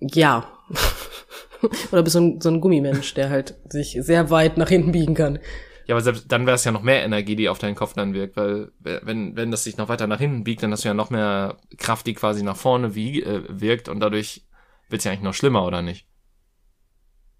[0.00, 0.46] Ja.
[1.92, 5.14] Oder bist so ein, so ein Gummimensch, der halt sich sehr weit nach hinten biegen
[5.14, 5.38] kann.
[5.86, 8.14] Ja, aber selbst dann wäre es ja noch mehr Energie, die auf deinen Kopf dann
[8.14, 10.94] wirkt, weil wenn, wenn das sich noch weiter nach hinten biegt, dann hast du ja
[10.94, 14.46] noch mehr Kraft, die quasi nach vorne wie, äh, wirkt und dadurch
[14.88, 16.06] wird's ja eigentlich noch schlimmer, oder nicht?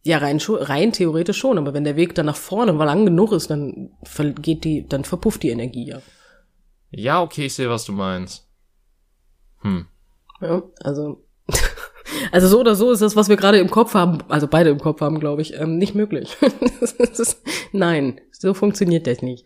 [0.03, 3.31] Ja, rein, rein theoretisch schon, aber wenn der Weg dann nach vorne mal lang genug
[3.33, 3.91] ist, dann
[4.41, 6.03] geht die, dann verpufft die Energie ja.
[6.93, 8.47] Ja, okay, ich sehe, was du meinst.
[9.63, 9.87] Hm.
[10.41, 11.25] ja also,
[12.33, 14.81] also so oder so ist das, was wir gerade im Kopf haben, also beide im
[14.81, 16.37] Kopf haben, glaube ich, ähm, nicht möglich.
[16.99, 19.45] ist, nein, so funktioniert das nicht.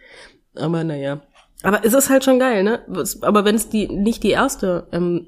[0.55, 1.23] Aber naja.
[1.63, 2.85] Aber es ist halt schon geil, ne?
[3.23, 5.27] Aber wenn es die nicht die erste ähm,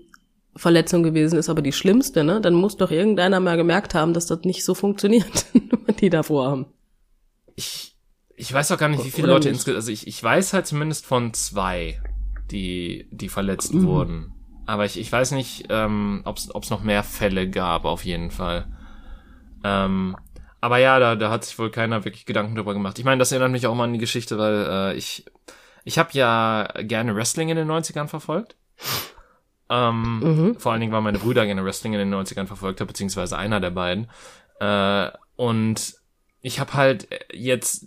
[0.56, 2.40] Verletzung gewesen ist, aber die schlimmste, ne?
[2.40, 5.46] Dann muss doch irgendeiner mal gemerkt haben, dass das nicht so funktioniert,
[5.86, 6.66] was die davor haben.
[7.54, 7.96] Ich,
[8.36, 10.66] ich weiß auch gar nicht, wie viele Oder Leute insgesamt, also ich, ich weiß halt
[10.66, 12.00] zumindest von zwei,
[12.50, 13.86] die, die verletzt Mhm.
[13.86, 14.32] wurden.
[14.66, 18.66] Aber ich, ich weiß nicht, ähm, ob es noch mehr Fälle gab, auf jeden Fall.
[19.64, 20.16] Ähm,
[20.60, 22.98] aber ja, da, da hat sich wohl keiner wirklich Gedanken drüber gemacht.
[22.98, 25.24] Ich meine, das erinnert mich auch mal an die Geschichte, weil äh, ich,
[25.84, 28.56] ich habe ja gerne Wrestling in den 90ern verfolgt.
[29.70, 30.54] Ähm, Mhm.
[30.58, 33.60] Vor allen Dingen, weil meine Brüder gerne Wrestling in den 90ern verfolgt haben, beziehungsweise einer
[33.60, 34.08] der beiden.
[34.60, 35.94] Äh, und
[36.40, 37.86] ich habe halt jetzt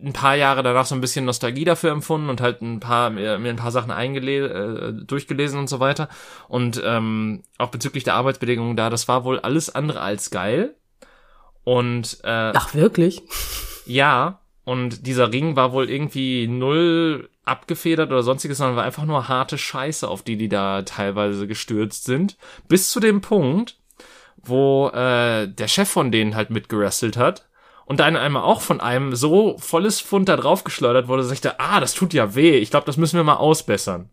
[0.00, 3.38] ein paar Jahre danach so ein bisschen Nostalgie dafür empfunden und halt ein paar mir,
[3.38, 6.08] mir ein paar Sachen eingele äh, durchgelesen und so weiter.
[6.48, 10.76] Und ähm, auch bezüglich der Arbeitsbedingungen da das war wohl alles andere als geil.
[11.64, 13.22] Und äh, Ach, wirklich?
[13.86, 19.28] ja und dieser Ring war wohl irgendwie null abgefedert oder sonstiges sondern war einfach nur
[19.28, 22.36] harte Scheiße auf die die da teilweise gestürzt sind.
[22.68, 23.78] Bis zu dem Punkt
[24.40, 27.47] wo äh, der Chef von denen halt mitgerestelt hat
[27.88, 31.40] und dann einmal auch von einem so volles Pfund da drauf geschleudert wurde, dass ich
[31.40, 32.58] dachte, ah, das tut ja weh.
[32.58, 34.10] Ich glaube, das müssen wir mal ausbessern.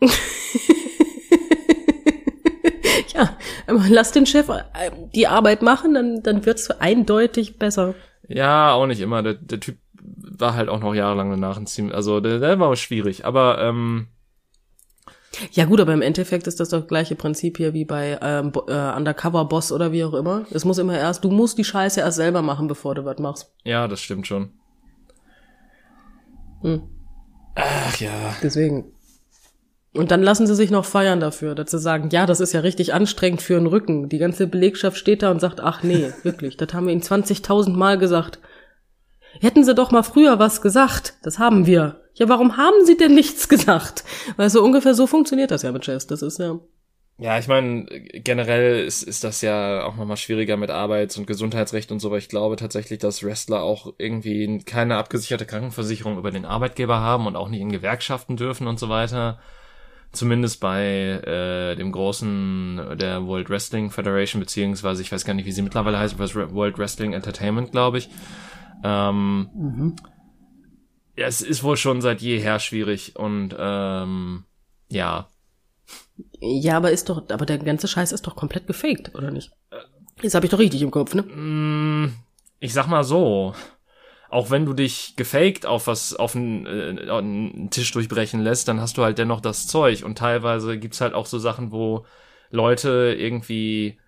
[3.12, 7.94] Ja, lass den Chef äh, die Arbeit machen, dann, dann wird's eindeutig besser.
[8.28, 9.22] Ja, auch nicht immer.
[9.22, 11.92] Der, der Typ war halt auch noch jahrelang danach ein Team.
[11.92, 13.26] Also der, der war schwierig.
[13.26, 14.06] Aber ähm,
[15.52, 18.96] Ja gut, aber im Endeffekt ist das doch gleiche Prinzip hier wie bei ähm, äh,
[18.96, 20.44] Undercover Boss oder wie auch immer.
[20.50, 23.52] Es muss immer erst, du musst die Scheiße erst selber machen, bevor du was machst.
[23.64, 24.50] ja, das stimmt schon.
[26.62, 26.82] Hm.
[27.54, 28.34] Ach ja.
[28.42, 28.92] Deswegen.
[29.92, 32.60] Und dann lassen sie sich noch feiern dafür, dass sie sagen, ja, das ist ja
[32.60, 34.08] richtig anstrengend für den Rücken.
[34.08, 37.70] Die ganze Belegschaft steht da und sagt, ach nee, wirklich, das haben wir ihnen 20.000
[37.70, 38.38] Mal gesagt.
[39.40, 41.99] Hätten sie doch mal früher was gesagt, das haben wir.
[42.14, 44.04] Ja, warum haben sie denn nichts gesagt?
[44.36, 46.06] Weil so ungefähr so funktioniert das ja mit Chess.
[46.06, 46.58] Das ist ja.
[47.18, 51.92] Ja, ich meine, generell ist, ist das ja auch nochmal schwieriger mit Arbeits- und Gesundheitsrecht
[51.92, 56.46] und so, weil ich glaube tatsächlich, dass Wrestler auch irgendwie keine abgesicherte Krankenversicherung über den
[56.46, 59.38] Arbeitgeber haben und auch nicht in Gewerkschaften dürfen und so weiter.
[60.12, 65.52] zumindest bei äh, dem großen der World Wrestling Federation beziehungsweise ich weiß gar nicht, wie
[65.52, 68.08] sie mittlerweile heißt, was World Wrestling Entertainment, glaube ich.
[68.82, 69.96] Ähm, mhm.
[71.20, 74.44] Ja, es ist wohl schon seit jeher schwierig und ähm,
[74.88, 75.28] ja.
[76.40, 79.52] Ja, aber ist doch, aber der ganze Scheiß ist doch komplett gefaked, oder nicht?
[80.22, 81.24] Jetzt habe ich doch richtig im Kopf, ne?
[81.24, 82.14] Mm,
[82.58, 83.54] ich sag mal so,
[84.30, 88.80] auch wenn du dich gefaked auf was auf einen, äh, einen Tisch durchbrechen lässt, dann
[88.80, 92.06] hast du halt dennoch das Zeug und teilweise gibt's halt auch so Sachen, wo
[92.48, 93.98] Leute irgendwie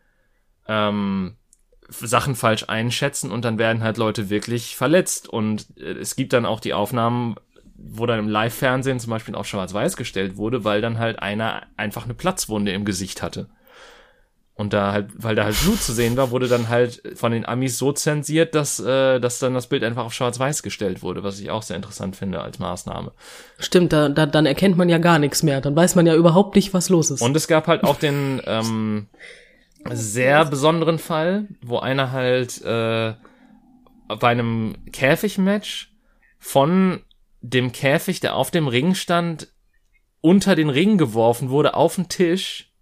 [0.66, 1.36] ähm,
[1.92, 6.46] Sachen falsch einschätzen und dann werden halt Leute wirklich verletzt und äh, es gibt dann
[6.46, 7.36] auch die Aufnahmen,
[7.76, 12.04] wo dann im Live-Fernsehen zum Beispiel auf Schwarz-Weiß gestellt wurde, weil dann halt einer einfach
[12.04, 13.48] eine Platzwunde im Gesicht hatte.
[14.54, 17.46] Und da halt, weil da halt Blut zu sehen war, wurde dann halt von den
[17.46, 21.40] Amis so zensiert, dass, äh, dass dann das Bild einfach auf Schwarz-Weiß gestellt wurde, was
[21.40, 23.12] ich auch sehr interessant finde als Maßnahme.
[23.58, 25.62] Stimmt, da, da, dann erkennt man ja gar nichts mehr.
[25.62, 27.22] Dann weiß man ja überhaupt nicht, was los ist.
[27.22, 29.06] Und es gab halt auch den ähm,
[29.90, 33.14] sehr besonderen Fall, wo einer halt äh,
[34.08, 35.92] bei einem Käfigmatch
[36.38, 37.02] von
[37.40, 39.48] dem Käfig, der auf dem Ring stand,
[40.20, 42.72] unter den Ring geworfen wurde, auf den Tisch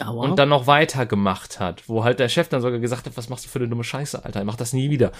[0.00, 0.24] Aua.
[0.24, 3.28] und dann noch weiter gemacht hat, wo halt der Chef dann sogar gesagt hat, was
[3.28, 5.12] machst du für eine dumme Scheiße, Alter, mach das nie wieder.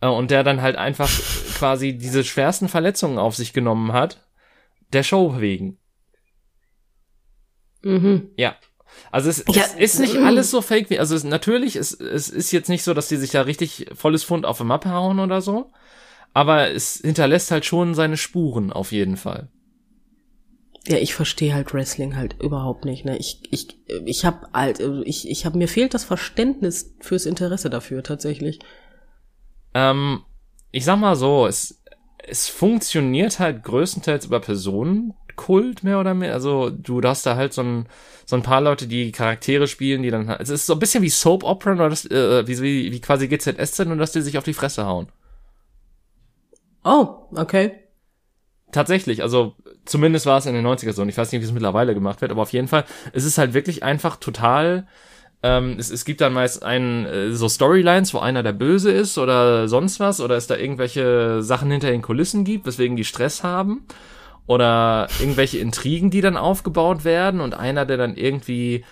[0.00, 1.08] Äh, und der dann halt einfach
[1.54, 4.24] quasi diese schwersten Verletzungen auf sich genommen hat,
[4.92, 5.78] der Show wegen.
[7.82, 8.30] Mhm.
[8.36, 8.56] Ja.
[9.10, 12.28] Also es, ja, es ist nicht alles so fake wie, also es, natürlich, es, es
[12.28, 15.18] ist jetzt nicht so, dass die sich da richtig volles Fund auf die Mappe hauen
[15.18, 15.70] oder so,
[16.34, 19.48] aber es hinterlässt halt schon seine Spuren auf jeden Fall.
[20.86, 23.04] Ja, ich verstehe halt Wrestling halt überhaupt nicht.
[23.04, 23.18] Ne?
[23.18, 28.02] Ich, ich, ich habe halt, ich, ich habe mir fehlt das Verständnis fürs Interesse dafür
[28.02, 28.58] tatsächlich.
[29.74, 30.22] Ähm,
[30.70, 31.82] ich sag mal so, es,
[32.26, 34.40] es funktioniert halt größtenteils über
[35.38, 36.34] Personenkult mehr oder mehr.
[36.34, 37.86] Also du hast da halt so ein,
[38.26, 41.02] so ein paar Leute, die Charaktere spielen, die dann halt, es ist so ein bisschen
[41.02, 44.36] wie Soap Opera oder das, äh, wie, wie, wie quasi GZSZ und dass die sich
[44.36, 45.08] auf die Fresse hauen.
[46.84, 47.72] Oh, okay.
[48.70, 49.54] Tatsächlich, also
[49.86, 52.20] zumindest war es in den 90er so und ich weiß nicht, wie es mittlerweile gemacht
[52.20, 52.84] wird, aber auf jeden Fall,
[53.14, 54.86] es ist halt wirklich einfach total,
[55.42, 59.16] ähm, es, es gibt dann meist einen, äh, so Storylines, wo einer der Böse ist
[59.16, 63.42] oder sonst was oder es da irgendwelche Sachen hinter den Kulissen gibt, weswegen die Stress
[63.42, 63.86] haben
[64.48, 68.84] oder irgendwelche Intrigen, die dann aufgebaut werden und einer, der dann irgendwie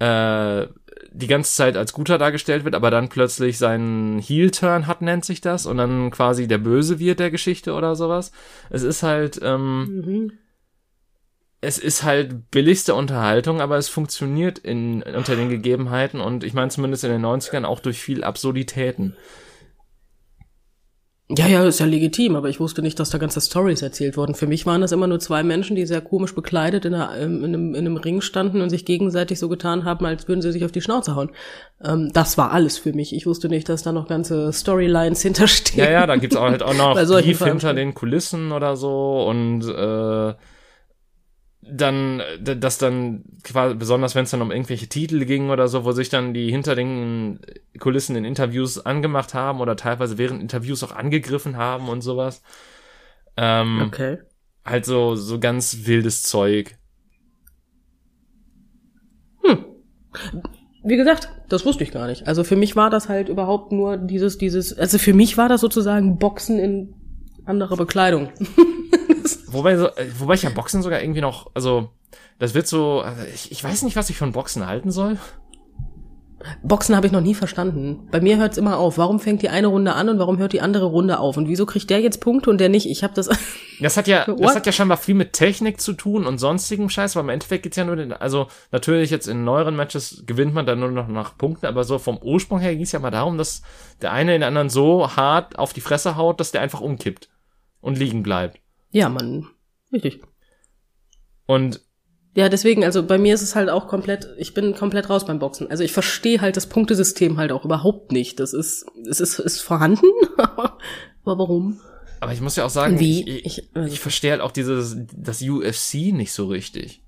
[0.00, 0.66] äh,
[1.12, 5.40] die ganze Zeit als guter dargestellt wird, aber dann plötzlich seinen Heel-Turn hat, nennt sich
[5.40, 8.32] das, und dann quasi der Böse wird der Geschichte oder sowas.
[8.70, 10.32] Es ist halt, ähm, mhm.
[11.60, 16.70] es ist halt billigste Unterhaltung, aber es funktioniert in, unter den Gegebenheiten und ich meine
[16.70, 19.16] zumindest in den 90ern auch durch viel Absurditäten.
[21.30, 24.34] Ja, ja, ist ja legitim, aber ich wusste nicht, dass da ganze Stories erzählt wurden.
[24.34, 27.38] Für mich waren das immer nur zwei Menschen, die sehr komisch bekleidet in, einer, ähm,
[27.38, 30.52] in, einem, in einem Ring standen und sich gegenseitig so getan haben, als würden sie
[30.52, 31.30] sich auf die Schnauze hauen.
[31.82, 33.14] Ähm, das war alles für mich.
[33.14, 35.82] Ich wusste nicht, dass da noch ganze Storylines hinterstehen.
[35.82, 39.62] Ja, ja, da gibt's auch halt auch noch Beef hinter den Kulissen oder so und
[39.62, 40.34] äh,
[41.70, 45.92] dann, dass dann quasi, besonders wenn es dann um irgendwelche Titel ging oder so, wo
[45.92, 47.40] sich dann die hinter den
[47.78, 52.42] Kulissen in Interviews angemacht haben oder teilweise während Interviews auch angegriffen haben und sowas.
[53.36, 54.18] Ähm, okay.
[54.64, 56.76] Halt so, so ganz wildes Zeug.
[59.42, 59.64] Hm.
[60.84, 62.26] Wie gesagt, das wusste ich gar nicht.
[62.26, 65.60] Also für mich war das halt überhaupt nur dieses, dieses, also für mich war das
[65.60, 66.94] sozusagen Boxen in
[67.44, 68.30] anderer Bekleidung.
[69.54, 71.90] wobei, so, äh, wobei ich ja Boxen sogar irgendwie noch, also
[72.38, 75.18] das wird so, also ich, ich weiß nicht, was ich von Boxen halten soll.
[76.62, 78.08] Boxen habe ich noch nie verstanden.
[78.10, 78.98] Bei mir hört's immer auf.
[78.98, 81.36] Warum fängt die eine Runde an und warum hört die andere Runde auf?
[81.36, 82.86] Und wieso kriegt der jetzt Punkte und der nicht?
[82.86, 83.28] Ich habe das.
[83.80, 87.16] Das hat ja, das hat ja scheinbar viel mit Technik zu tun und sonstigem Scheiß,
[87.16, 90.64] weil im Endeffekt geht's ja nur den, also natürlich jetzt in neueren Matches gewinnt man
[90.64, 93.62] dann nur noch nach Punkten, aber so vom Ursprung her ging's ja mal darum, dass
[94.00, 97.30] der eine den anderen so hart auf die Fresse haut, dass der einfach umkippt
[97.80, 98.60] und liegen bleibt.
[98.94, 99.48] Ja, man,
[99.92, 100.22] richtig.
[101.46, 101.80] Und
[102.36, 105.40] ja, deswegen, also bei mir ist es halt auch komplett, ich bin komplett raus beim
[105.40, 105.68] Boxen.
[105.68, 108.38] Also ich verstehe halt das Punktesystem halt auch überhaupt nicht.
[108.38, 110.78] Das ist, es ist, ist vorhanden, aber
[111.24, 111.80] warum?
[112.20, 113.28] Aber ich muss ja auch sagen, Wie?
[113.28, 117.02] ich, ich, also ich verstehe halt auch dieses, das UFC nicht so richtig.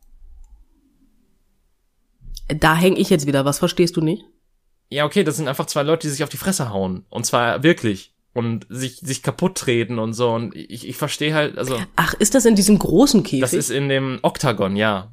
[2.48, 3.44] Da hänge ich jetzt wieder.
[3.44, 4.24] Was verstehst du nicht?
[4.88, 7.06] Ja, okay, das sind einfach zwei Leute, die sich auf die Fresse hauen.
[7.10, 10.30] Und zwar wirklich und sich, sich kaputt treten und so.
[10.30, 11.78] Und ich, ich verstehe halt, also.
[11.96, 13.40] Ach, ist das in diesem großen Käfig?
[13.40, 15.10] Das ist in dem Oktagon, ja.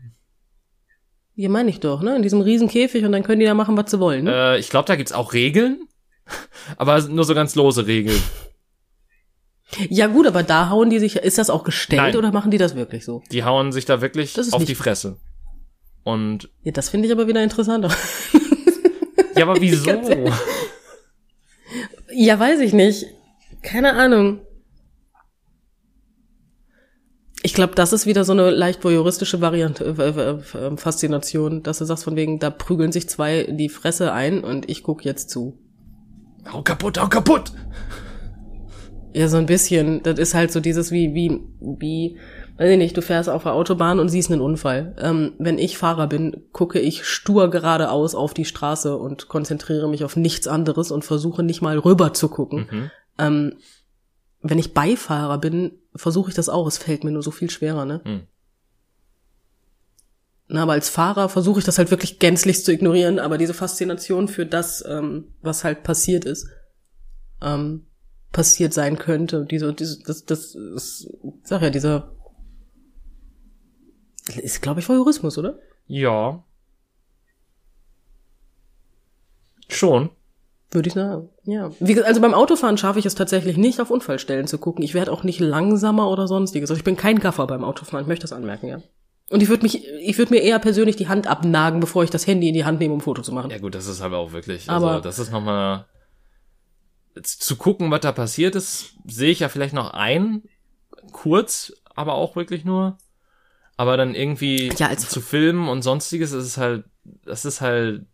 [1.36, 2.16] Ja, meine ich doch, ne?
[2.16, 4.26] In diesem riesen Käfig und dann können die da machen, was sie wollen.
[4.26, 4.56] Ne?
[4.56, 5.88] Äh, ich glaube, da gibt's auch Regeln,
[6.78, 8.22] aber nur so ganz lose Regeln.
[9.90, 12.18] Ja gut, aber da hauen die sich, ist das auch gestellt Nein.
[12.18, 13.24] oder machen die das wirklich so?
[13.32, 15.18] Die hauen sich da wirklich Das ist auf die Fresse.
[16.04, 17.90] Und Ja, das finde ich aber wieder interessanter.
[19.36, 19.90] ja, aber wieso?
[22.14, 23.08] Ja, weiß ich nicht.
[23.62, 24.42] Keine Ahnung.
[27.46, 31.80] Ich glaube, das ist wieder so eine leicht voyeuristische Variante, äh, äh, äh, Faszination, dass
[31.80, 35.04] du sagst von wegen, da prügeln sich zwei in die Fresse ein und ich guck
[35.04, 35.60] jetzt zu.
[36.52, 37.52] hau kaputt, hau kaputt!
[39.14, 40.02] Ja, so ein bisschen.
[40.04, 42.18] Das ist halt so dieses wie, wie, wie,
[42.58, 44.96] weiß ich nicht, du fährst auf der Autobahn und siehst einen Unfall.
[45.00, 50.04] Ähm, wenn ich Fahrer bin, gucke ich stur geradeaus auf die Straße und konzentriere mich
[50.04, 52.68] auf nichts anderes und versuche nicht mal rüber zu gucken.
[52.70, 52.92] Mhm.
[53.18, 53.54] Ähm,
[54.42, 56.68] wenn ich Beifahrer bin, versuche ich das auch.
[56.68, 58.02] Es fällt mir nur so viel schwerer, ne?
[58.04, 58.22] Mhm.
[60.50, 64.28] Na, aber als Fahrer versuche ich das halt wirklich gänzlich zu ignorieren, aber diese Faszination
[64.28, 66.48] für das, ähm, was halt passiert ist,
[67.42, 67.88] ähm,
[68.32, 71.10] passiert sein könnte, diese, diese das, das ist,
[71.44, 72.12] sag ja, dieser
[74.38, 75.60] ist, glaube ich, Voyeurismus, oder?
[75.88, 76.44] Ja.
[79.70, 80.10] Schon.
[80.72, 81.30] Würde ich sagen.
[81.44, 81.72] Ja.
[81.80, 84.84] Wie, also beim Autofahren schaffe ich es tatsächlich nicht, auf Unfallstellen zu gucken.
[84.84, 86.70] Ich werde auch nicht langsamer oder sonstiges.
[86.70, 88.82] Also ich bin kein Gaffer beim Autofahren, ich möchte das anmerken, ja.
[89.30, 92.28] Und ich würde mich, ich würde mir eher persönlich die Hand abnagen, bevor ich das
[92.28, 93.52] Handy in die Hand nehme, um ein Foto zu machen.
[93.52, 94.70] Ja gut, das ist aber auch wirklich.
[94.70, 95.86] Aber- also das ist nochmal
[97.22, 100.44] zu gucken, was da passiert ist, sehe ich ja vielleicht noch ein,
[101.12, 102.98] kurz, aber auch wirklich nur.
[103.84, 106.86] Aber dann irgendwie Ja, als- zu filmen und sonstiges, ist es halt,
[107.26, 108.06] das ist halt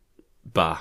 [0.44, 0.80] bah.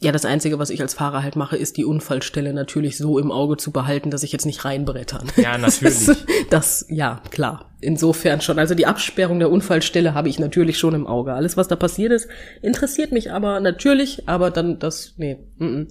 [0.00, 3.32] Ja, das Einzige, was ich als Fahrer halt mache, ist die Unfallstelle natürlich so im
[3.32, 5.32] Auge zu behalten, dass ich jetzt nicht reinbrettern.
[5.36, 6.04] Ja, natürlich.
[6.04, 7.70] Das, das, ja, klar.
[7.80, 8.58] Insofern schon.
[8.58, 11.32] Also die Absperrung der Unfallstelle habe ich natürlich schon im Auge.
[11.32, 12.28] Alles, was da passiert ist,
[12.60, 15.88] interessiert mich aber natürlich, aber dann das, nee, mm, mm.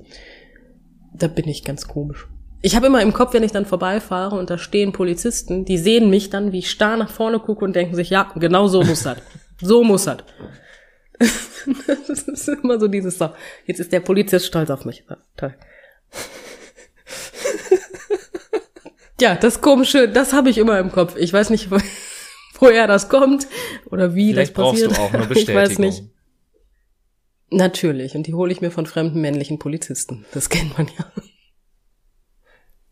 [1.15, 2.27] da bin ich ganz komisch.
[2.61, 6.09] Ich habe immer im Kopf, wenn ich dann vorbeifahre und da stehen Polizisten, die sehen
[6.09, 9.03] mich dann, wie ich starr nach vorne gucke und denken sich, ja, genau so muss
[9.03, 9.17] das.
[9.61, 10.17] So muss das.
[12.07, 13.29] Das ist immer so dieses so.
[13.67, 15.03] Jetzt ist der Polizist stolz auf mich.
[15.07, 15.53] Ja, Toll.
[19.19, 21.15] Ja, das komische, das habe ich immer im Kopf.
[21.17, 21.77] Ich weiß nicht, wo-
[22.59, 23.47] woher das kommt
[23.91, 24.97] oder wie Vielleicht das brauchst passiert.
[24.97, 25.61] du auch eine Ich Bestätigung.
[25.61, 26.03] weiß nicht.
[27.51, 30.25] Natürlich, und die hole ich mir von fremden männlichen Polizisten.
[30.33, 31.05] Das kennt man ja.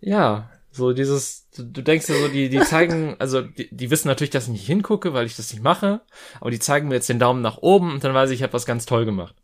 [0.01, 4.29] Ja, so dieses, du, denkst ja so, die, die zeigen, also die, die wissen natürlich,
[4.29, 6.01] dass ich nicht hingucke, weil ich das nicht mache,
[6.39, 8.53] aber die zeigen mir jetzt den Daumen nach oben und dann weiß ich, ich habe
[8.53, 9.35] was ganz toll gemacht.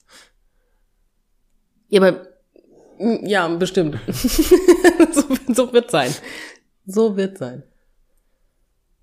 [1.90, 2.28] Ja, aber
[3.00, 4.00] ja, bestimmt.
[4.08, 6.14] so, so wird sein.
[6.86, 7.64] So wird sein.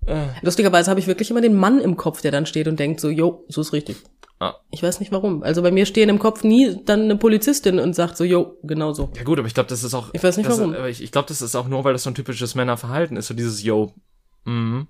[0.05, 2.99] Äh, Lustigerweise habe ich wirklich immer den Mann im Kopf, der dann steht und denkt
[2.99, 3.97] so, jo, so ist richtig.
[4.43, 4.59] Ah.
[4.71, 5.43] Ich weiß nicht warum.
[5.43, 8.93] Also bei mir stehen im Kopf nie dann eine Polizistin und sagt so, jo, genau
[8.93, 9.09] so.
[9.15, 10.09] Ja gut, aber ich glaube, das ist auch.
[10.13, 10.75] Ich weiß nicht das, warum.
[10.85, 13.33] Ich, ich glaube, das ist auch nur, weil das so ein typisches Männerverhalten ist, so
[13.33, 13.93] dieses Yo.
[14.45, 14.87] Mhm.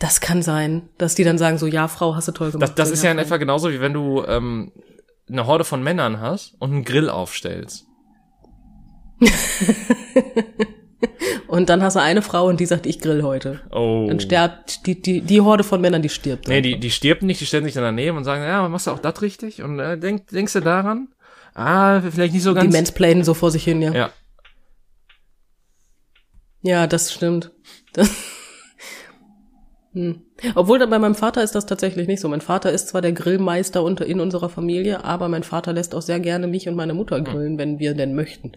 [0.00, 2.70] Das kann sein, dass die dann sagen so, ja, Frau, hast du toll gemacht.
[2.70, 3.24] Das, das So, ist ja in Frau.
[3.26, 4.72] etwa genauso, wie wenn du ähm,
[5.28, 7.86] eine Horde von Männern hast und einen Grill aufstellst.
[11.46, 13.60] Und dann hast du eine Frau und die sagt, ich grill heute.
[13.72, 14.06] Oh.
[14.08, 16.48] Dann stirbt die, die, die Horde von Männern, die stirbt.
[16.48, 16.80] Nee, die, einfach.
[16.80, 19.20] die stirbt nicht, die stellen sich dann daneben und sagen, ja, machst du auch das
[19.22, 19.62] richtig?
[19.62, 21.08] Und äh, denk, denkst du daran?
[21.54, 22.72] Ah, vielleicht nicht so die ganz.
[22.72, 23.92] mansplainen so vor sich hin, ja.
[23.92, 24.10] ja.
[26.62, 27.50] Ja, das stimmt.
[27.92, 28.10] Das
[29.92, 30.22] hm.
[30.54, 32.28] Obwohl bei meinem Vater ist das tatsächlich nicht so.
[32.28, 36.02] Mein Vater ist zwar der Grillmeister unter in unserer Familie, aber mein Vater lässt auch
[36.02, 38.52] sehr gerne mich und meine Mutter grillen, wenn wir denn möchten.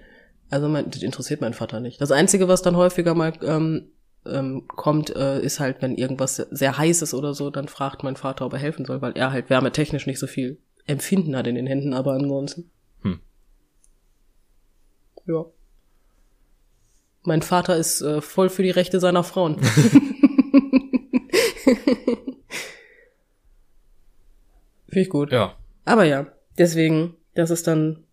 [0.49, 1.99] Also mein, das interessiert mein Vater nicht.
[1.99, 3.91] Das Einzige, was dann häufiger mal ähm,
[4.25, 8.15] ähm, kommt, äh, ist halt, wenn irgendwas sehr heiß ist oder so, dann fragt mein
[8.15, 11.55] Vater, ob er helfen soll, weil er halt wärmetechnisch nicht so viel Empfinden hat in
[11.55, 12.69] den Händen, aber ansonsten.
[13.01, 13.19] Hm.
[15.25, 15.45] Ja.
[17.23, 19.57] Mein Vater ist äh, voll für die Rechte seiner Frauen.
[24.93, 25.31] Finde ich gut.
[25.31, 25.55] Ja.
[25.85, 26.27] Aber ja,
[26.57, 28.03] deswegen, das ist dann.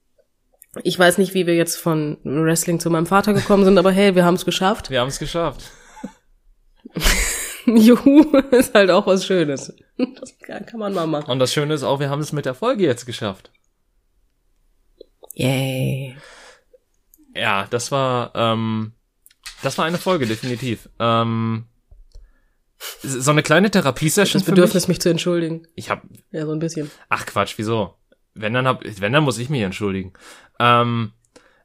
[0.85, 4.15] Ich weiß nicht, wie wir jetzt von Wrestling zu meinem Vater gekommen sind, aber hey,
[4.15, 4.91] wir haben es geschafft.
[4.91, 5.71] Wir haben es geschafft.
[7.67, 9.73] Juhu, ist halt auch was Schönes.
[9.99, 11.31] Das kann, man mal machen.
[11.31, 13.51] Und das Schöne ist auch, wir haben es mit der Folge jetzt geschafft.
[15.35, 16.17] Yay.
[17.35, 18.93] Ja, das war, ähm,
[19.63, 20.89] das war eine Folge, definitiv.
[20.99, 21.67] Ähm,
[23.03, 24.97] so eine kleine Therapiesession Das für Bedürfnis, mich.
[24.97, 25.67] mich zu entschuldigen.
[25.75, 26.03] Ich hab,
[26.33, 26.91] Ja, so ein bisschen.
[27.09, 27.95] ach Quatsch, wieso?
[28.35, 30.13] Wenn dann hab, wenn dann muss ich mich entschuldigen.
[30.61, 31.13] Ähm,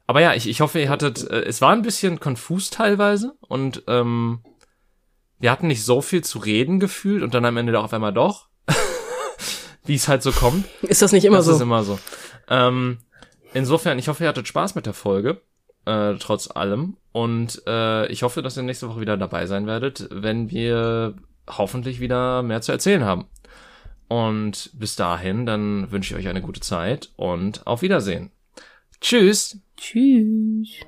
[0.08, 3.82] aber ja, ich, ich hoffe, ihr hattet, äh, es war ein bisschen konfus teilweise und
[3.86, 4.40] ähm,
[5.38, 8.48] wir hatten nicht so viel zu reden gefühlt und dann am Ende auf einmal doch.
[9.84, 10.64] Wie es halt so kommt.
[10.82, 11.52] Ist das nicht immer das so?
[11.52, 11.98] ist immer so.
[12.48, 12.98] Ähm,
[13.52, 15.42] insofern, ich hoffe, ihr hattet Spaß mit der Folge.
[15.84, 16.96] äh, trotz allem.
[17.12, 21.14] Und äh, ich hoffe, dass ihr nächste Woche wieder dabei sein werdet, wenn wir
[21.48, 23.26] hoffentlich wieder mehr zu erzählen haben.
[24.08, 28.30] Und bis dahin, dann wünsche ich euch eine gute Zeit und auf Wiedersehen.
[29.00, 29.58] Tschüss.
[29.76, 30.80] Tschüss.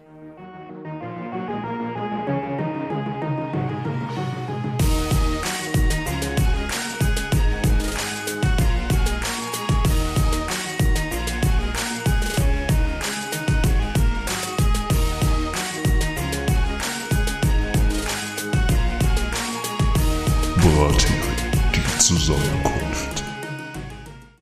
[20.56, 22.77] Brathering, die Zusammenkunft.